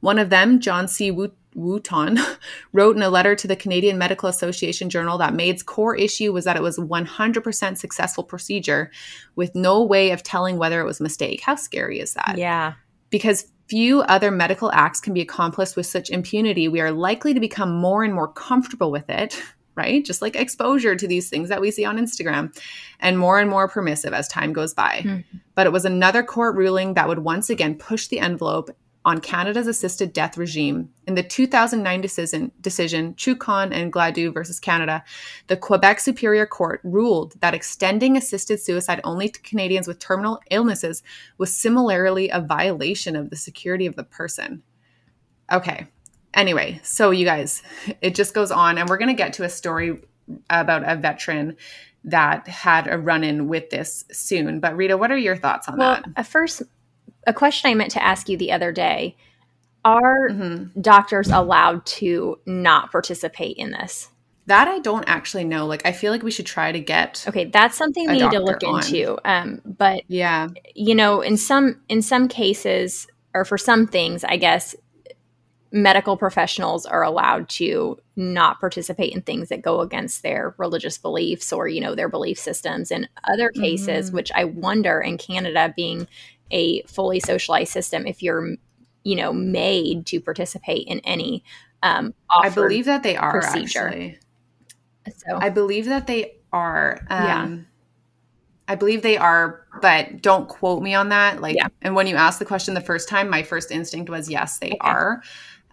[0.00, 1.12] One of them, John C.
[1.56, 2.18] Wooton,
[2.72, 6.44] wrote in a letter to the Canadian Medical Association Journal that MAID's core issue was
[6.44, 8.90] that it was 100% successful procedure
[9.36, 11.40] with no way of telling whether it was a mistake.
[11.40, 12.36] How scary is that?
[12.36, 12.74] Yeah.
[13.10, 17.40] Because few other medical acts can be accomplished with such impunity, we are likely to
[17.40, 19.40] become more and more comfortable with it,
[19.76, 20.04] right?
[20.04, 22.54] Just like exposure to these things that we see on Instagram,
[22.98, 25.02] and more and more permissive as time goes by.
[25.04, 25.38] Mm-hmm.
[25.54, 28.70] But it was another court ruling that would once again push the envelope
[29.04, 30.90] on Canada's assisted death regime.
[31.06, 35.02] In the 2009 decision, decision Truchon and Gladu versus Canada,
[35.46, 41.02] the Quebec Superior Court ruled that extending assisted suicide only to Canadians with terminal illnesses
[41.38, 44.62] was similarly a violation of the security of the person.
[45.50, 45.86] Okay.
[46.34, 47.62] Anyway, so you guys,
[48.02, 50.00] it just goes on, and we're going to get to a story
[50.48, 51.56] about a veteran
[52.04, 54.60] that had a run in with this soon.
[54.60, 56.04] But Rita, what are your thoughts on well, that?
[56.16, 56.62] At first,
[57.26, 59.16] a question I meant to ask you the other day
[59.84, 60.80] are mm-hmm.
[60.80, 64.10] doctors allowed to not participate in this?
[64.46, 65.66] That I don't actually know.
[65.66, 67.24] Like, I feel like we should try to get.
[67.28, 68.80] Okay, that's something we need to look on.
[68.80, 69.16] into.
[69.24, 74.36] Um, but yeah, you know, in some in some cases, or for some things, I
[74.36, 74.74] guess
[75.72, 81.52] medical professionals are allowed to not participate in things that go against their religious beliefs
[81.52, 84.16] or you know their belief systems in other cases mm-hmm.
[84.16, 86.08] which i wonder in canada being
[86.50, 88.56] a fully socialized system if you're
[89.04, 91.42] you know made to participate in any
[91.82, 93.88] um i believe that they are procedure.
[93.88, 94.18] actually
[95.16, 97.56] so i believe that they are um yeah.
[98.68, 101.40] I believe they are, but don't quote me on that.
[101.40, 101.66] Like, yeah.
[101.82, 104.68] and when you asked the question the first time, my first instinct was yes, they
[104.68, 104.78] okay.
[104.80, 105.24] are.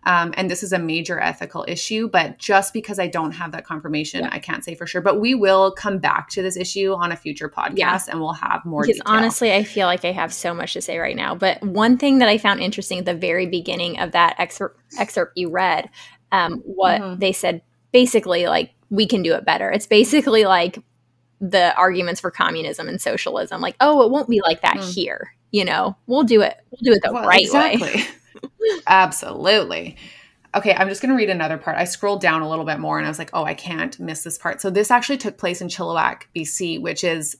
[0.07, 3.65] Um, and this is a major ethical issue, but just because I don't have that
[3.65, 4.29] confirmation, yeah.
[4.31, 5.01] I can't say for sure.
[5.01, 8.03] But we will come back to this issue on a future podcast yeah.
[8.09, 8.83] and we'll have more.
[8.83, 9.13] Because detail.
[9.13, 11.35] honestly, I feel like I have so much to say right now.
[11.35, 15.33] But one thing that I found interesting at the very beginning of that excerpt, excerpt
[15.35, 15.89] you read,
[16.31, 17.19] um, what mm-hmm.
[17.19, 19.69] they said basically, like, we can do it better.
[19.69, 20.79] It's basically like
[21.41, 24.93] the arguments for communism and socialism, like, oh, it won't be like that mm.
[24.93, 25.33] here.
[25.51, 26.55] You know, we'll do it.
[26.71, 27.81] We'll do it the well, right exactly.
[27.81, 28.05] way.
[28.87, 29.97] Absolutely.
[30.55, 31.77] Okay, I'm just going to read another part.
[31.77, 34.23] I scrolled down a little bit more and I was like, oh, I can't miss
[34.23, 34.61] this part.
[34.61, 37.37] So, this actually took place in Chilliwack, BC, which is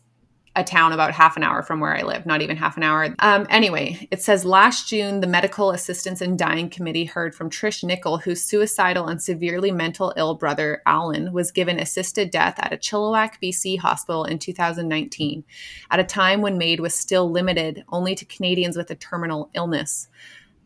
[0.58, 3.16] a town about half an hour from where I live, not even half an hour.
[3.20, 7.84] Um, anyway, it says last June, the Medical Assistance in Dying Committee heard from Trish
[7.84, 12.78] Nicholl, whose suicidal and severely mental ill brother, Alan, was given assisted death at a
[12.78, 15.44] Chilliwack, BC hospital in 2019,
[15.92, 20.08] at a time when MAID was still limited only to Canadians with a terminal illness.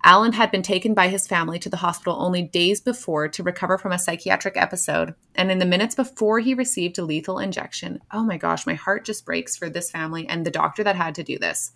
[0.04, 3.78] Alan had been taken by his family to the hospital only days before to recover
[3.78, 5.14] from a psychiatric episode.
[5.36, 9.06] And in the minutes before he received a lethal injection, oh my gosh, my heart
[9.06, 11.72] just breaks for this family and the doctor that had to do this.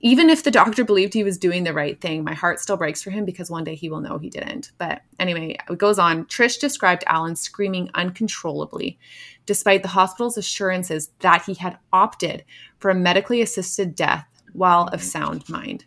[0.00, 3.02] Even if the doctor believed he was doing the right thing, my heart still breaks
[3.02, 4.70] for him because one day he will know he didn't.
[4.78, 6.24] But anyway, it goes on.
[6.26, 8.98] Trish described Alan screaming uncontrollably,
[9.44, 12.44] despite the hospital's assurances that he had opted
[12.78, 15.84] for a medically assisted death while of sound mind.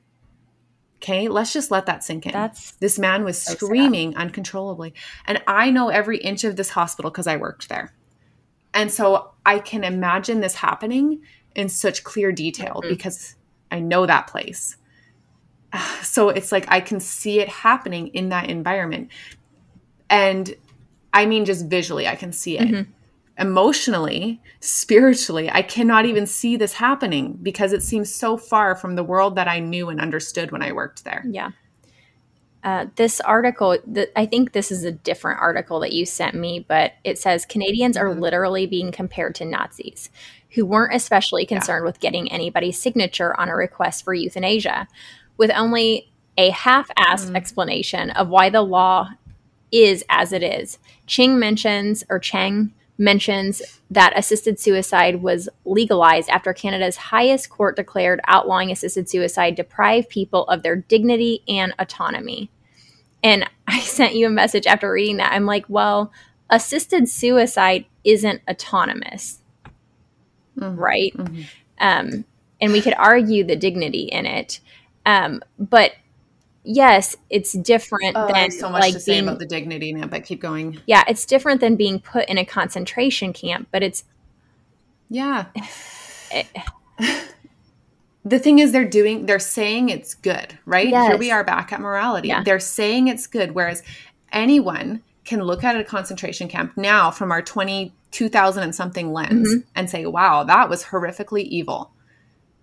[1.01, 2.31] Okay, let's just let that sink in.
[2.31, 4.21] That's this man was so screaming sad.
[4.21, 4.93] uncontrollably.
[5.25, 7.91] And I know every inch of this hospital because I worked there.
[8.73, 11.23] And so I can imagine this happening
[11.55, 12.89] in such clear detail mm-hmm.
[12.89, 13.35] because
[13.71, 14.77] I know that place.
[16.03, 19.09] So it's like I can see it happening in that environment.
[20.09, 20.53] And
[21.13, 22.67] I mean, just visually, I can see it.
[22.67, 22.91] Mm-hmm
[23.41, 29.04] emotionally, spiritually, I cannot even see this happening because it seems so far from the
[29.04, 31.23] world that I knew and understood when I worked there.
[31.27, 31.51] Yeah.
[32.63, 36.63] Uh, this article, th- I think this is a different article that you sent me,
[36.67, 38.21] but it says Canadians are mm-hmm.
[38.21, 40.12] literally being compared to Nazis
[40.51, 41.86] who weren't especially concerned yeah.
[41.86, 44.88] with getting anybody's signature on a request for euthanasia,
[45.38, 47.36] with only a half assed mm-hmm.
[47.36, 49.10] explanation of why the law
[49.71, 50.77] is as it is.
[51.08, 58.21] Ching mentions, or Cheng mentions that assisted suicide was legalized after Canada's highest court declared
[58.27, 62.49] outlawing assisted suicide deprived people of their dignity and autonomy.
[63.23, 65.34] And I sent you a message after reading that.
[65.34, 66.12] I'm like, well,
[66.49, 69.39] assisted suicide isn't autonomous,
[70.58, 70.75] mm-hmm.
[70.80, 71.13] right?
[71.15, 71.41] Mm-hmm.
[71.80, 72.25] Um,
[72.60, 74.60] and we could argue the dignity in it.
[75.06, 75.93] Um, but
[76.63, 80.04] yes, it's different oh, than so much like to say being, about the dignity in
[80.04, 80.80] it, but keep going.
[80.86, 84.04] Yeah, it's different than being put in a concentration camp, but it's
[85.10, 85.45] yeah.
[86.32, 86.47] It,
[88.26, 90.88] the thing is they're doing they're saying it's good, right?
[90.88, 91.10] Yes.
[91.10, 92.30] Here we are back at morality.
[92.30, 92.43] Yeah.
[92.43, 93.84] They're saying it's good whereas
[94.32, 99.47] anyone can look at a concentration camp now from our 20 2000 and something lens
[99.47, 99.60] mm-hmm.
[99.76, 101.91] and say, "Wow, that was horrifically evil."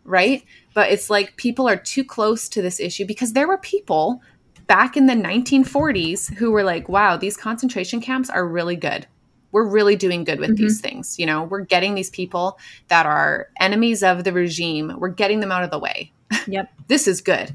[0.09, 0.45] Right?
[0.75, 4.23] But it's like people are too close to this issue because there were people
[4.67, 9.07] back in the 1940s who were like, wow, these concentration camps are really good.
[9.51, 10.63] We're really doing good with mm-hmm.
[10.63, 11.19] these things.
[11.19, 15.53] You know, we're getting these people that are enemies of the regime, we're getting them
[15.53, 16.13] out of the way.
[16.47, 16.71] Yep.
[16.89, 17.55] this is good.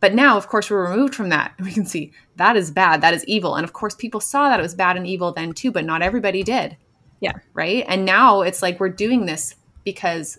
[0.00, 1.54] But now, of course, we're removed from that.
[1.60, 3.56] We can see that is bad, that is evil.
[3.56, 6.02] And of course, people saw that it was bad and evil then too, but not
[6.02, 6.76] everybody did.
[7.20, 7.34] Yeah.
[7.54, 7.84] Right.
[7.86, 10.38] And now it's like we're doing this because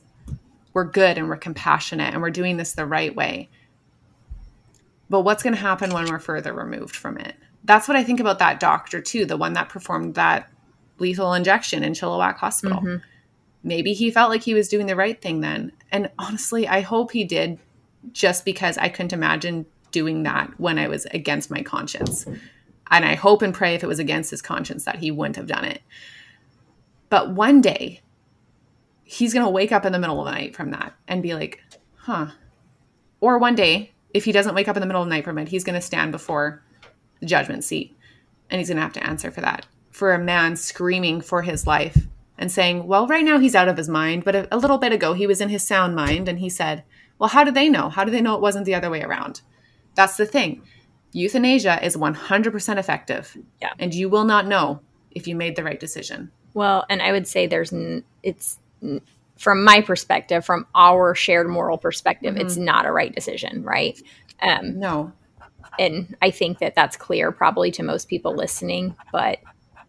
[0.73, 3.49] we're good and we're compassionate and we're doing this the right way.
[5.09, 7.35] But what's going to happen when we're further removed from it?
[7.63, 10.49] That's what I think about that doctor too, the one that performed that
[10.99, 12.79] lethal injection in Chilliwack Hospital.
[12.79, 12.97] Mm-hmm.
[13.63, 15.71] Maybe he felt like he was doing the right thing then.
[15.91, 17.59] And honestly, I hope he did
[18.11, 22.25] just because I couldn't imagine doing that when I was against my conscience.
[22.91, 25.47] And I hope and pray if it was against his conscience that he wouldn't have
[25.47, 25.81] done it.
[27.09, 28.01] But one day,
[29.03, 31.33] he's going to wake up in the middle of the night from that and be
[31.33, 31.61] like,
[31.95, 32.27] huh.
[33.19, 35.37] Or one day, if he doesn't wake up in the middle of the night from
[35.37, 36.63] it, he's going to stand before
[37.19, 37.95] the judgment seat
[38.49, 39.65] and he's going to have to answer for that.
[39.91, 43.77] For a man screaming for his life and saying, well, right now he's out of
[43.77, 46.39] his mind, but a, a little bit ago he was in his sound mind and
[46.39, 46.83] he said,
[47.19, 47.89] well, how do they know?
[47.89, 49.41] How do they know it wasn't the other way around?
[49.95, 50.63] That's the thing.
[51.11, 53.37] euthanasia is 100% effective.
[53.61, 53.73] Yeah.
[53.79, 54.81] And you will not know
[55.11, 56.31] if you made the right decision.
[56.55, 58.59] Well, and I would say there's n- it's
[59.37, 62.45] from my perspective, from our shared moral perspective, mm-hmm.
[62.45, 64.01] it's not a right decision, right?
[64.41, 65.11] Um, no.
[65.79, 69.39] And I think that that's clear probably to most people listening, but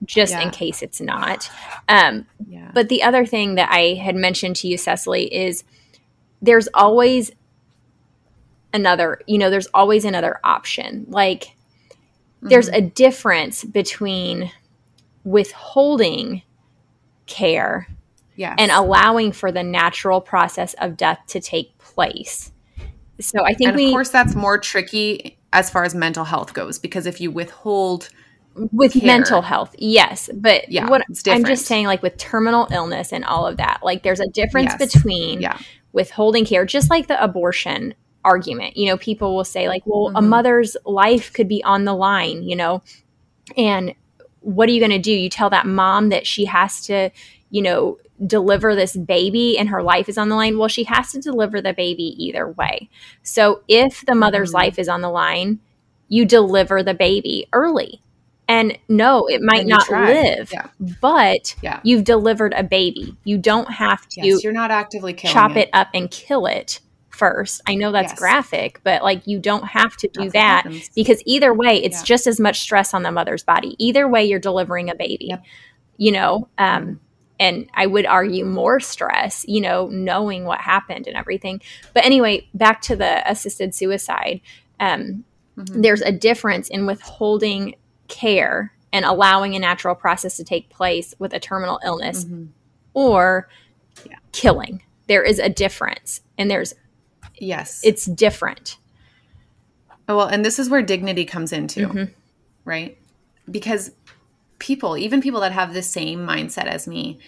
[0.04, 0.42] just yeah.
[0.42, 1.50] in case it's not.
[1.88, 2.70] Um, yeah.
[2.74, 5.64] But the other thing that I had mentioned to you, Cecily, is
[6.40, 7.32] there's always
[8.72, 11.06] another, you know, there's always another option.
[11.08, 12.48] Like, mm-hmm.
[12.48, 14.50] there's a difference between
[15.24, 16.42] withholding
[17.26, 17.88] care
[18.36, 18.54] yes.
[18.58, 22.52] and allowing for the natural process of death to take place.
[23.20, 26.52] So I think and we, of course that's more tricky as far as mental health
[26.52, 28.08] goes because if you withhold
[28.72, 33.12] with care, mental health, yes, but yeah, what I'm just saying, like with terminal illness
[33.12, 34.92] and all of that, like there's a difference yes.
[34.92, 35.58] between yeah.
[35.92, 38.76] withholding care, just like the abortion argument.
[38.76, 40.16] You know, people will say like, well, mm-hmm.
[40.16, 42.82] a mother's life could be on the line, you know,
[43.56, 43.94] and
[44.40, 45.12] what are you going to do?
[45.12, 47.10] You tell that mom that she has to,
[47.54, 47.96] you know,
[48.26, 50.58] deliver this baby and her life is on the line.
[50.58, 52.90] Well, she has to deliver the baby either way.
[53.22, 54.56] So if the mother's mm-hmm.
[54.56, 55.60] life is on the line,
[56.08, 58.02] you deliver the baby early.
[58.48, 60.66] And no, it might not live, yeah.
[61.00, 61.78] but yeah.
[61.84, 63.16] you've delivered a baby.
[63.22, 64.26] You don't have to.
[64.26, 65.68] Yes, you're not actively chop it.
[65.68, 65.70] it.
[65.72, 66.80] up and kill it
[67.10, 67.62] first.
[67.68, 68.18] I know that's yes.
[68.18, 70.64] graphic, but like you don't have to do that
[70.96, 72.04] because either way, it's yeah.
[72.04, 73.76] just as much stress on the mother's body.
[73.78, 75.26] Either way, you're delivering a baby.
[75.28, 75.44] Yep.
[75.96, 76.98] You know, um,
[77.44, 81.60] and I would argue more stress, you know, knowing what happened and everything.
[81.92, 84.40] But anyway, back to the assisted suicide.
[84.80, 85.24] Um,
[85.58, 85.82] mm-hmm.
[85.82, 87.74] There's a difference in withholding
[88.08, 92.46] care and allowing a natural process to take place with a terminal illness mm-hmm.
[92.94, 93.50] or
[94.08, 94.16] yeah.
[94.32, 94.82] killing.
[95.06, 96.72] There is a difference, and there's
[97.36, 98.78] yes, it's different.
[100.08, 102.12] Oh, well, and this is where dignity comes into, mm-hmm.
[102.64, 102.96] right?
[103.50, 103.90] Because
[104.64, 107.18] people, even people that have the same mindset as me,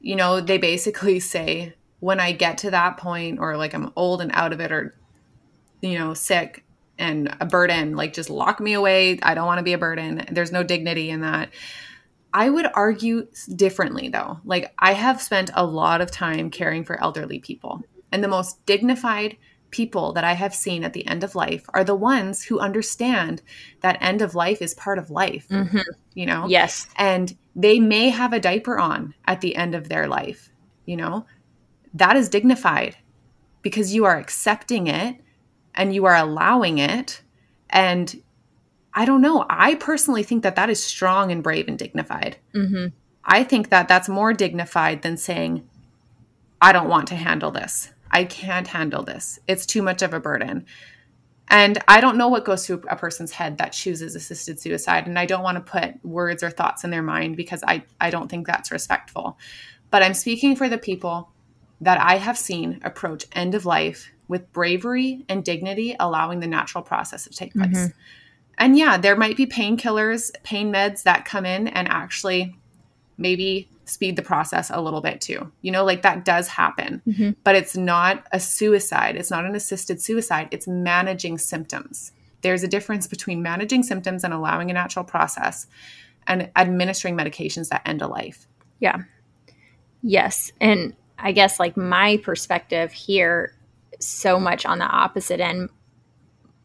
[0.00, 4.20] you know, they basically say, when I get to that point, or like I'm old
[4.20, 4.94] and out of it, or,
[5.80, 6.62] you know, sick
[6.98, 9.18] and a burden, like just lock me away.
[9.22, 10.26] I don't want to be a burden.
[10.30, 11.48] There's no dignity in that.
[12.34, 14.40] I would argue differently though.
[14.44, 17.80] Like I have spent a lot of time caring for elderly people,
[18.12, 19.38] and the most dignified
[19.74, 23.42] people that I have seen at the end of life are the ones who understand
[23.80, 25.80] that end of life is part of life, mm-hmm.
[26.14, 26.46] you know?
[26.46, 26.86] Yes.
[26.94, 30.52] And they may have a diaper on at the end of their life,
[30.86, 31.26] you know?
[31.92, 32.96] That is dignified
[33.62, 35.16] because you are accepting it
[35.74, 37.20] and you are allowing it.
[37.68, 38.22] And
[38.94, 39.44] I don't know.
[39.50, 42.36] I personally think that that is strong and brave and dignified.
[42.54, 42.94] Mm-hmm.
[43.24, 45.68] I think that that's more dignified than saying,
[46.60, 47.90] I don't want to handle this.
[48.10, 49.38] I can't handle this.
[49.48, 50.66] It's too much of a burden.
[51.48, 55.06] And I don't know what goes through a person's head that chooses assisted suicide.
[55.06, 58.10] And I don't want to put words or thoughts in their mind because I, I
[58.10, 59.38] don't think that's respectful.
[59.90, 61.30] But I'm speaking for the people
[61.80, 66.82] that I have seen approach end of life with bravery and dignity, allowing the natural
[66.82, 67.76] process to take place.
[67.76, 67.98] Mm-hmm.
[68.56, 72.56] And yeah, there might be painkillers, pain meds that come in and actually
[73.16, 75.50] maybe speed the process a little bit too.
[75.62, 77.30] You know, like that does happen, mm-hmm.
[77.44, 79.16] but it's not a suicide.
[79.16, 80.48] It's not an assisted suicide.
[80.50, 82.12] It's managing symptoms.
[82.42, 85.66] There's a difference between managing symptoms and allowing a natural process
[86.26, 88.46] and administering medications that end a life.
[88.80, 89.02] Yeah.
[90.02, 90.52] Yes.
[90.60, 93.54] And I guess like my perspective here,
[94.00, 95.70] so much on the opposite end,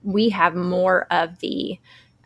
[0.04, 1.80] we have more of the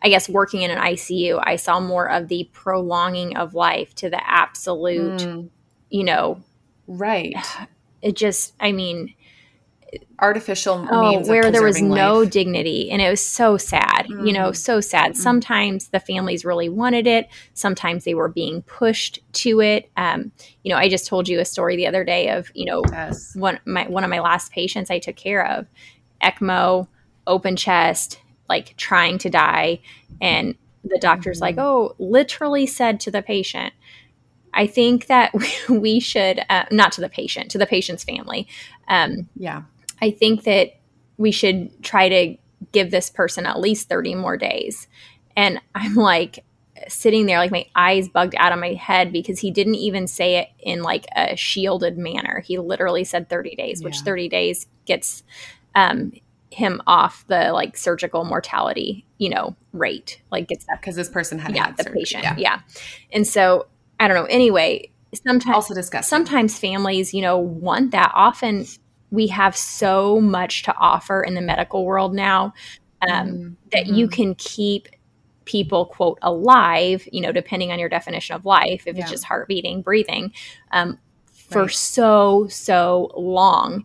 [0.04, 4.10] I guess working in an ICU, I saw more of the prolonging of life to
[4.10, 5.48] the absolute, mm.
[5.90, 6.42] you know,
[6.86, 7.34] right.
[8.02, 9.14] It just, I mean,
[10.18, 12.30] artificial oh, where there was no life.
[12.30, 14.26] dignity and it was so sad mm.
[14.26, 14.56] you know mm.
[14.56, 15.16] so sad mm.
[15.16, 20.30] sometimes the families really wanted it sometimes they were being pushed to it um,
[20.62, 23.34] you know i just told you a story the other day of you know yes.
[23.36, 25.66] one my one of my last patients i took care of
[26.22, 26.86] ecmo
[27.26, 29.80] open chest like trying to die
[30.20, 31.56] and the doctor's mm-hmm.
[31.56, 33.72] like oh literally said to the patient
[34.52, 35.32] i think that
[35.68, 38.46] we should uh, not to the patient to the patient's family
[38.88, 39.62] um, yeah
[40.00, 40.76] i think that
[41.16, 42.36] we should try to
[42.72, 44.88] give this person at least 30 more days
[45.36, 46.44] and i'm like
[46.88, 50.36] sitting there like my eyes bugged out of my head because he didn't even say
[50.36, 53.86] it in like a shielded manner he literally said 30 days yeah.
[53.86, 55.22] which 30 days gets
[55.74, 56.12] um,
[56.54, 60.20] him off the like surgical mortality, you know, rate.
[60.30, 62.00] Like gets that because this person had yeah had the surgery.
[62.00, 62.34] patient yeah.
[62.38, 62.60] yeah.
[63.12, 63.66] And so
[64.00, 64.26] I don't know.
[64.26, 68.12] Anyway, sometimes also discuss sometimes families, you know, want that.
[68.14, 68.66] Often
[69.10, 72.52] we have so much to offer in the medical world now.
[73.08, 73.54] um, mm-hmm.
[73.72, 74.14] that you mm-hmm.
[74.14, 74.88] can keep
[75.44, 79.02] people quote alive you know depending on your definition of life if yeah.
[79.02, 80.32] it's just heart beating breathing
[80.72, 80.98] um,
[81.32, 81.70] for right.
[81.70, 83.84] so so long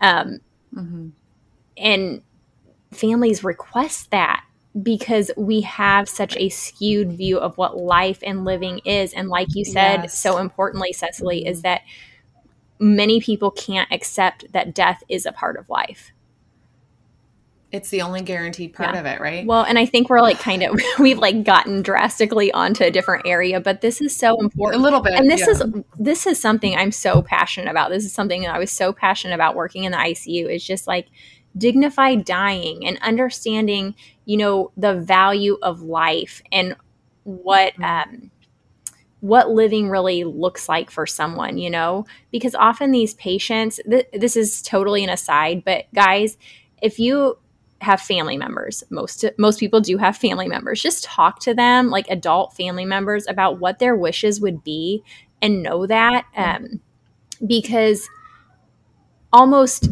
[0.00, 0.38] um,
[0.74, 1.08] mm-hmm.
[1.80, 2.22] And
[2.92, 4.44] families request that
[4.82, 9.48] because we have such a skewed view of what life and living is and like
[9.54, 10.18] you said yes.
[10.18, 11.80] so importantly cecily is that
[12.78, 16.12] many people can't accept that death is a part of life
[17.72, 19.00] it's the only guaranteed part yeah.
[19.00, 19.46] of it, right?
[19.46, 23.26] Well, and I think we're like kind of we've like gotten drastically onto a different
[23.26, 24.80] area, but this is so important.
[24.80, 25.14] A little bit.
[25.14, 25.50] And this yeah.
[25.50, 25.62] is
[25.98, 27.90] this is something I'm so passionate about.
[27.90, 30.52] This is something that I was so passionate about working in the ICU.
[30.52, 31.06] Is just like
[31.56, 33.94] dignified dying and understanding,
[34.24, 36.76] you know, the value of life and
[37.24, 37.84] what mm-hmm.
[37.84, 38.30] um
[39.20, 42.06] what living really looks like for someone, you know?
[42.32, 46.38] Because often these patients, th- this is totally an aside, but guys,
[46.80, 47.36] if you
[47.80, 48.84] have family members.
[48.90, 50.82] Most most people do have family members.
[50.82, 55.02] Just talk to them, like adult family members, about what their wishes would be,
[55.40, 56.80] and know that um,
[57.46, 58.08] because
[59.32, 59.88] almost,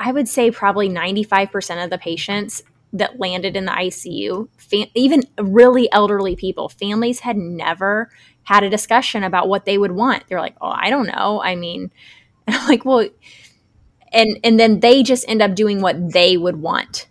[0.00, 4.48] I would say, probably ninety five percent of the patients that landed in the ICU,
[4.56, 8.10] fam- even really elderly people, families had never
[8.44, 10.24] had a discussion about what they would want.
[10.28, 11.90] They're like, "Oh, I don't know." I mean,
[12.48, 13.08] I'm like, "Well."
[14.10, 17.08] and and then they just end up doing what they would want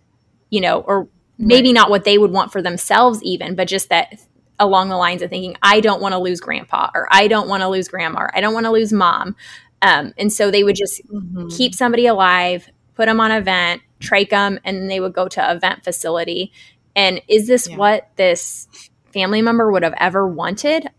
[0.50, 1.08] you know, or
[1.38, 1.76] maybe right.
[1.76, 4.14] not what they would want for themselves, even, but just that
[4.60, 7.62] along the lines of thinking, I don't want to lose grandpa, or I don't want
[7.62, 9.36] to lose grandma, or I don't want to lose mom.
[9.82, 11.48] Um, and so they would just mm-hmm.
[11.50, 15.52] keep somebody alive, put them on a vent, trach them, and they would go to
[15.52, 16.52] a vent facility.
[16.96, 17.78] And is this yeah.
[17.78, 18.68] what this
[19.14, 20.90] family member would have ever wanted?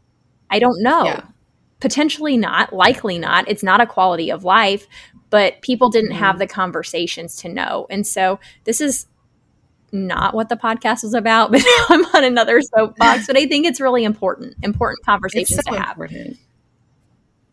[0.48, 1.04] I don't know.
[1.04, 1.24] Yeah.
[1.80, 3.48] Potentially not, likely not.
[3.48, 4.86] It's not a quality of life,
[5.28, 6.20] but people didn't mm-hmm.
[6.20, 7.88] have the conversations to know.
[7.90, 9.06] And so this is
[9.90, 13.26] not what the podcast was about, but I'm on another soapbox.
[13.26, 15.96] but I think it's really important, important conversations so to have.
[15.96, 16.38] Important.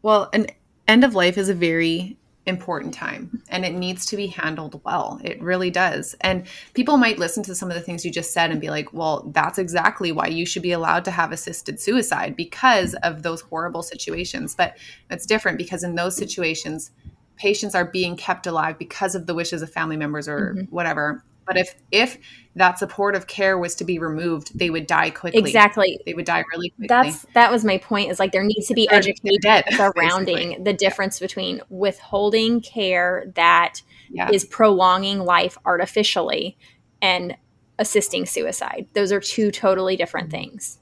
[0.03, 0.47] Well, an
[0.87, 5.19] end of life is a very important time and it needs to be handled well.
[5.23, 6.15] It really does.
[6.21, 8.93] And people might listen to some of the things you just said and be like,
[8.93, 13.41] well, that's exactly why you should be allowed to have assisted suicide because of those
[13.41, 14.53] horrible situations.
[14.55, 14.77] But
[15.09, 16.91] it's different because in those situations,
[17.35, 20.75] patients are being kept alive because of the wishes of family members or mm-hmm.
[20.75, 22.17] whatever but if if
[22.55, 25.39] that supportive care was to be removed, they would die quickly.
[25.39, 25.99] Exactly.
[26.05, 26.87] They would die really quickly.
[26.87, 28.11] That's that was my point.
[28.11, 30.63] Is like there needs to be education surrounding basically.
[30.63, 34.29] the difference between withholding care that yeah.
[34.31, 36.57] is prolonging life artificially
[37.01, 37.35] and
[37.77, 38.87] assisting suicide.
[38.93, 40.79] Those are two totally different things.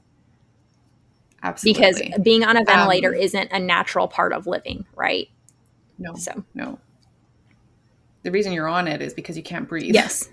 [1.42, 1.82] Absolutely.
[1.82, 5.28] Because being on a ventilator um, isn't a natural part of living, right?
[5.98, 6.14] No.
[6.14, 6.78] So no.
[8.22, 9.94] The reason you're on it is because you can't breathe.
[9.94, 10.30] Yes.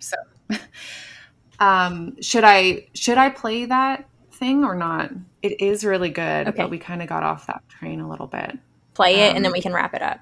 [0.00, 0.16] So,
[1.60, 5.10] um, should I should I play that thing or not?
[5.42, 6.56] It is really good, okay.
[6.56, 8.58] but we kind of got off that train a little bit.
[8.94, 10.20] Play it, um, and then um, we can wrap it up.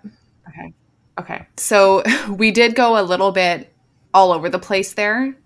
[0.49, 0.72] Okay.
[1.18, 1.47] Okay.
[1.57, 3.72] So we did go a little bit
[4.14, 5.37] all over the place there,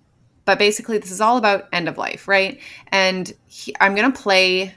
[0.45, 2.61] but basically this is all about end of life, right?
[2.89, 4.75] And he, I'm going to play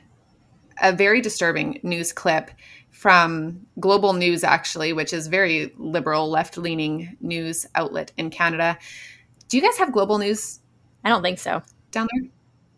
[0.82, 2.52] a very disturbing news clip
[2.92, 8.78] from Global News, actually, which is very liberal, left leaning news outlet in Canada.
[9.56, 10.60] Do you guys have global news?
[11.06, 11.64] I don't think so.
[11.92, 12.30] Down there?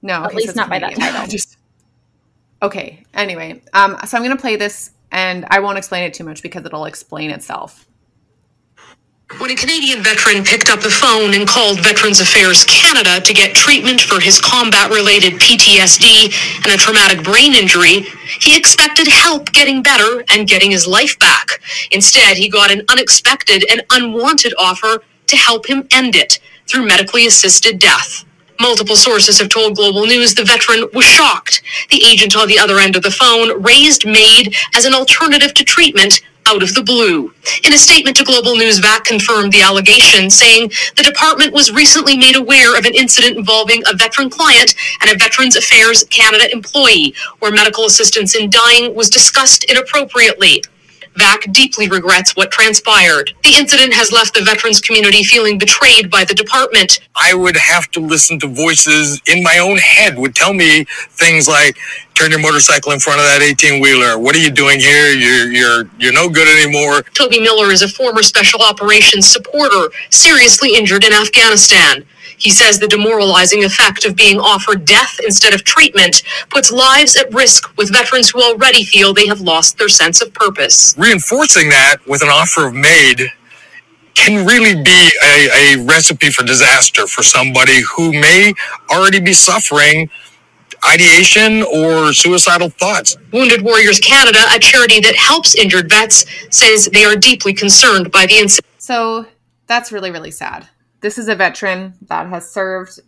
[0.03, 0.99] No, at okay, least so not Canadian.
[0.99, 1.28] by that title.
[1.32, 1.57] Just
[2.61, 3.03] okay.
[3.15, 6.43] Anyway, um, so I'm going to play this, and I won't explain it too much
[6.43, 7.88] because it'll explain itself.
[9.39, 13.55] When a Canadian veteran picked up the phone and called Veterans Affairs Canada to get
[13.55, 16.32] treatment for his combat related PTSD
[16.63, 18.05] and a traumatic brain injury,
[18.39, 21.59] he expected help getting better and getting his life back.
[21.89, 26.39] Instead, he got an unexpected and unwanted offer to help him end it
[26.70, 28.26] through medically assisted death.
[28.59, 31.61] Multiple sources have told Global News the veteran was shocked.
[31.89, 35.63] The agent on the other end of the phone raised MAID as an alternative to
[35.63, 37.34] treatment out of the blue.
[37.65, 42.18] In a statement to Global News, VAC confirmed the allegation, saying the department was recently
[42.18, 47.13] made aware of an incident involving a veteran client and a Veterans Affairs Canada employee,
[47.39, 50.63] where medical assistance in dying was discussed inappropriately.
[51.18, 53.34] VAC deeply regrets what transpired.
[53.43, 56.99] The incident has left the veterans community feeling betrayed by the department.
[57.15, 61.47] I would have to listen to voices in my own head would tell me things
[61.47, 61.78] like,
[62.15, 64.18] turn your motorcycle in front of that 18 wheeler.
[64.18, 65.13] What are you doing here?
[65.13, 67.03] You're, you're, you're no good anymore.
[67.13, 72.05] Toby Miller is a former special operations supporter, seriously injured in Afghanistan.
[72.38, 77.33] He says the demoralizing effect of being offered death instead of treatment puts lives at
[77.33, 80.95] risk with veterans who already feel they have lost their sense of purpose.
[80.97, 83.31] Reinforcing that with an offer of MAID
[84.15, 88.53] can really be a, a recipe for disaster for somebody who may
[88.89, 90.09] already be suffering
[90.88, 93.17] ideation or suicidal thoughts.
[93.33, 98.25] Wounded Warriors Canada, a charity that helps injured vets, says they are deeply concerned by
[98.27, 98.67] the incident.
[98.77, 99.25] So
[99.67, 100.67] that's really, really sad.
[101.02, 103.00] This is a veteran that has served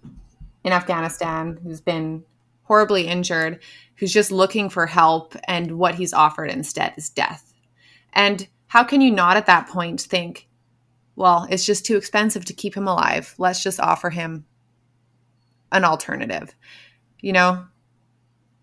[0.64, 2.24] in Afghanistan who's been
[2.64, 3.60] horribly injured,
[3.96, 7.54] who's just looking for help, and what he's offered instead is death.
[8.14, 10.48] And how can you not at that point think,
[11.16, 13.34] well, it's just too expensive to keep him alive.
[13.38, 14.46] Let's just offer him
[15.72, 16.56] an alternative.
[17.22, 17.66] You know?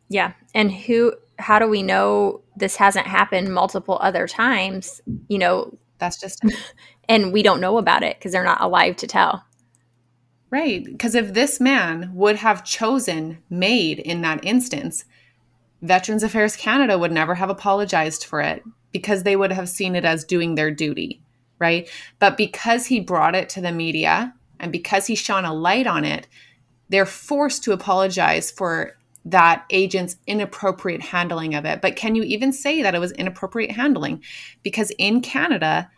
[0.09, 0.33] Yeah.
[0.55, 5.01] And who how do we know this hasn't happened multiple other times?
[5.29, 6.43] You know, that's just
[7.09, 9.45] and we don't know about it because they're not alive to tell.
[10.51, 10.85] Right.
[10.85, 15.05] Because if this man would have chosen MAID in that instance,
[15.83, 20.05] Veterans Affairs Canada would never have apologized for it because they would have seen it
[20.05, 21.21] as doing their duty
[21.59, 21.89] right?
[22.19, 26.05] But because he brought it to the media and because he shone a light on
[26.05, 26.27] it,
[26.89, 31.81] they're forced to apologize for that agent's inappropriate handling of it.
[31.81, 34.23] But can you even say that it was inappropriate handling?
[34.63, 35.91] Because in Canada,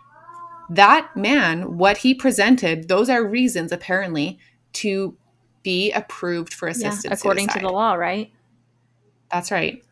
[0.71, 4.39] that man, what he presented, those are reasons apparently
[4.75, 5.17] to
[5.63, 7.61] be approved for assisted yeah, according suicide.
[7.61, 8.33] to the law, right?
[9.31, 9.83] That's right.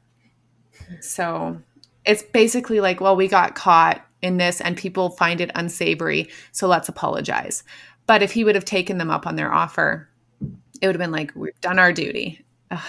[1.00, 1.60] So
[2.04, 6.28] it's basically like, well, we got caught in this and people find it unsavory.
[6.52, 7.64] So let's apologize.
[8.06, 10.08] But if he would have taken them up on their offer,
[10.80, 12.44] it would have been like, we've done our duty.
[12.70, 12.80] Ugh.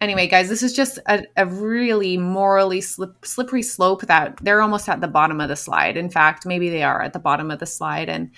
[0.00, 4.88] Anyway, guys, this is just a, a really morally slip, slippery slope that they're almost
[4.88, 5.96] at the bottom of the slide.
[5.96, 8.08] In fact, maybe they are at the bottom of the slide.
[8.08, 8.30] And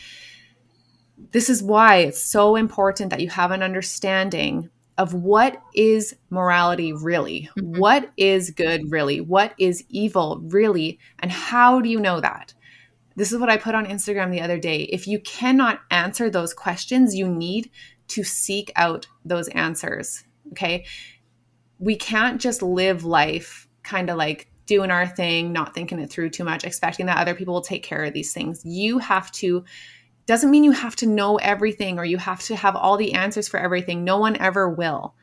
[1.33, 6.93] this is why it's so important that you have an understanding of what is morality
[6.93, 7.49] really?
[7.59, 7.79] Mm-hmm.
[7.79, 9.21] What is good really?
[9.21, 10.99] What is evil really?
[11.19, 12.55] And how do you know that?
[13.17, 14.83] This is what I put on Instagram the other day.
[14.85, 17.71] If you cannot answer those questions, you need
[18.09, 20.25] to seek out those answers.
[20.53, 20.85] Okay.
[21.81, 26.31] We can't just live life kind of like doing our thing, not thinking it through
[26.31, 28.65] too much, expecting that other people will take care of these things.
[28.65, 29.65] You have to
[30.27, 33.49] doesn't mean you have to know everything or you have to have all the answers
[33.49, 34.05] for everything.
[34.05, 35.17] No one ever will.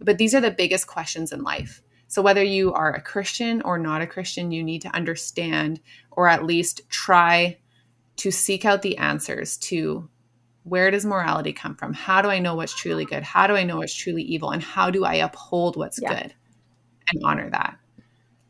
[0.00, 1.82] But these are the biggest questions in life.
[2.08, 5.80] So, whether you are a Christian or not a Christian, you need to understand
[6.10, 7.58] or at least try
[8.16, 10.09] to seek out the answers to
[10.64, 11.92] where does morality come from?
[11.92, 13.22] How do I know what's truly good?
[13.22, 14.50] How do I know what's truly evil?
[14.50, 16.22] And how do I uphold what's yeah.
[16.22, 16.34] good
[17.12, 17.76] and honor that?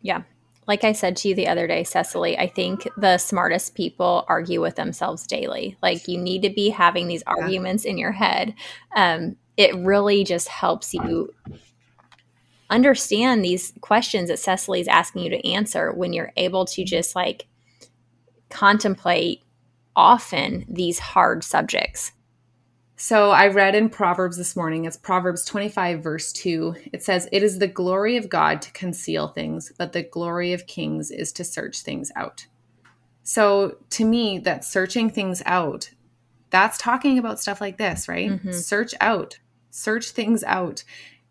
[0.02, 0.22] Yeah
[0.70, 4.60] like I said to you the other day, Cecily, I think the smartest people argue
[4.60, 5.76] with themselves daily.
[5.82, 8.54] Like you need to be having these arguments in your head.
[8.94, 11.34] Um, it really just helps you
[12.70, 17.16] understand these questions that Cecily is asking you to answer when you're able to just
[17.16, 17.48] like
[18.48, 19.42] contemplate
[19.96, 22.12] often these hard subjects.
[22.96, 26.74] So I read in Proverbs this morning, it's Proverbs 25, verse 2.
[26.92, 30.66] It says, It is the glory of God to conceal things, but the glory of
[30.66, 32.46] kings is to search things out.
[33.22, 35.90] So to me, that searching things out,
[36.50, 38.32] that's talking about stuff like this, right?
[38.32, 38.52] Mm-hmm.
[38.52, 39.38] Search out,
[39.70, 40.84] search things out.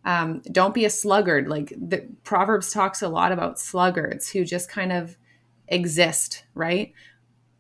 [0.06, 1.48] Um, don't be a sluggard.
[1.48, 5.18] Like the Proverbs talks a lot about sluggards who just kind of
[5.68, 6.94] exist, right?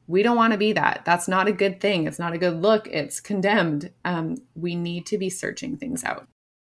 [0.09, 1.03] We don't want to be that.
[1.05, 2.07] That's not a good thing.
[2.07, 2.87] It's not a good look.
[2.87, 3.91] It's condemned.
[4.03, 6.27] Um, we need to be searching things out.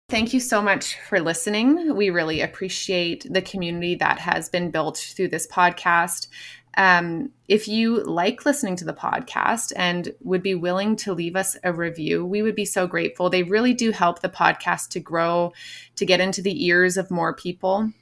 [0.09, 1.95] Thank you so much for listening.
[1.95, 6.27] We really appreciate the community that has been built through this podcast.
[6.75, 11.55] Um, if you like listening to the podcast and would be willing to leave us
[11.63, 13.29] a review, we would be so grateful.
[13.29, 15.53] They really do help the podcast to grow,
[15.95, 17.93] to get into the ears of more people.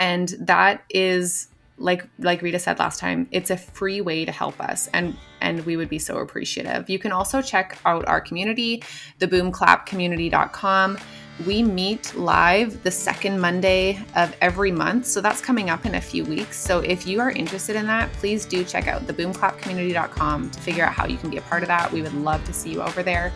[0.00, 1.46] And that is
[1.78, 5.64] like like Rita said last time, it's a free way to help us and and
[5.66, 6.88] we would be so appreciative.
[6.88, 8.82] You can also check out our community,
[9.20, 10.98] theboomclapcommunity.com.
[11.44, 16.00] We meet live the second Monday of every month, so that's coming up in a
[16.00, 16.58] few weeks.
[16.58, 20.94] So if you are interested in that, please do check out theboomclapcommunity.com to figure out
[20.94, 21.92] how you can be a part of that.
[21.92, 23.32] We would love to see you over there.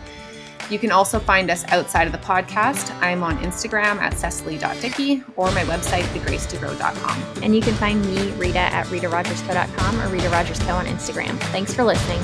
[0.71, 2.95] You can also find us outside of the podcast.
[3.01, 7.43] I'm on Instagram at cecily.dickey or my website, thegracetogrow.com.
[7.43, 11.37] And you can find me, Rita, at ritarogersco.com or Rita Rogers Co on Instagram.
[11.51, 12.21] Thanks for listening.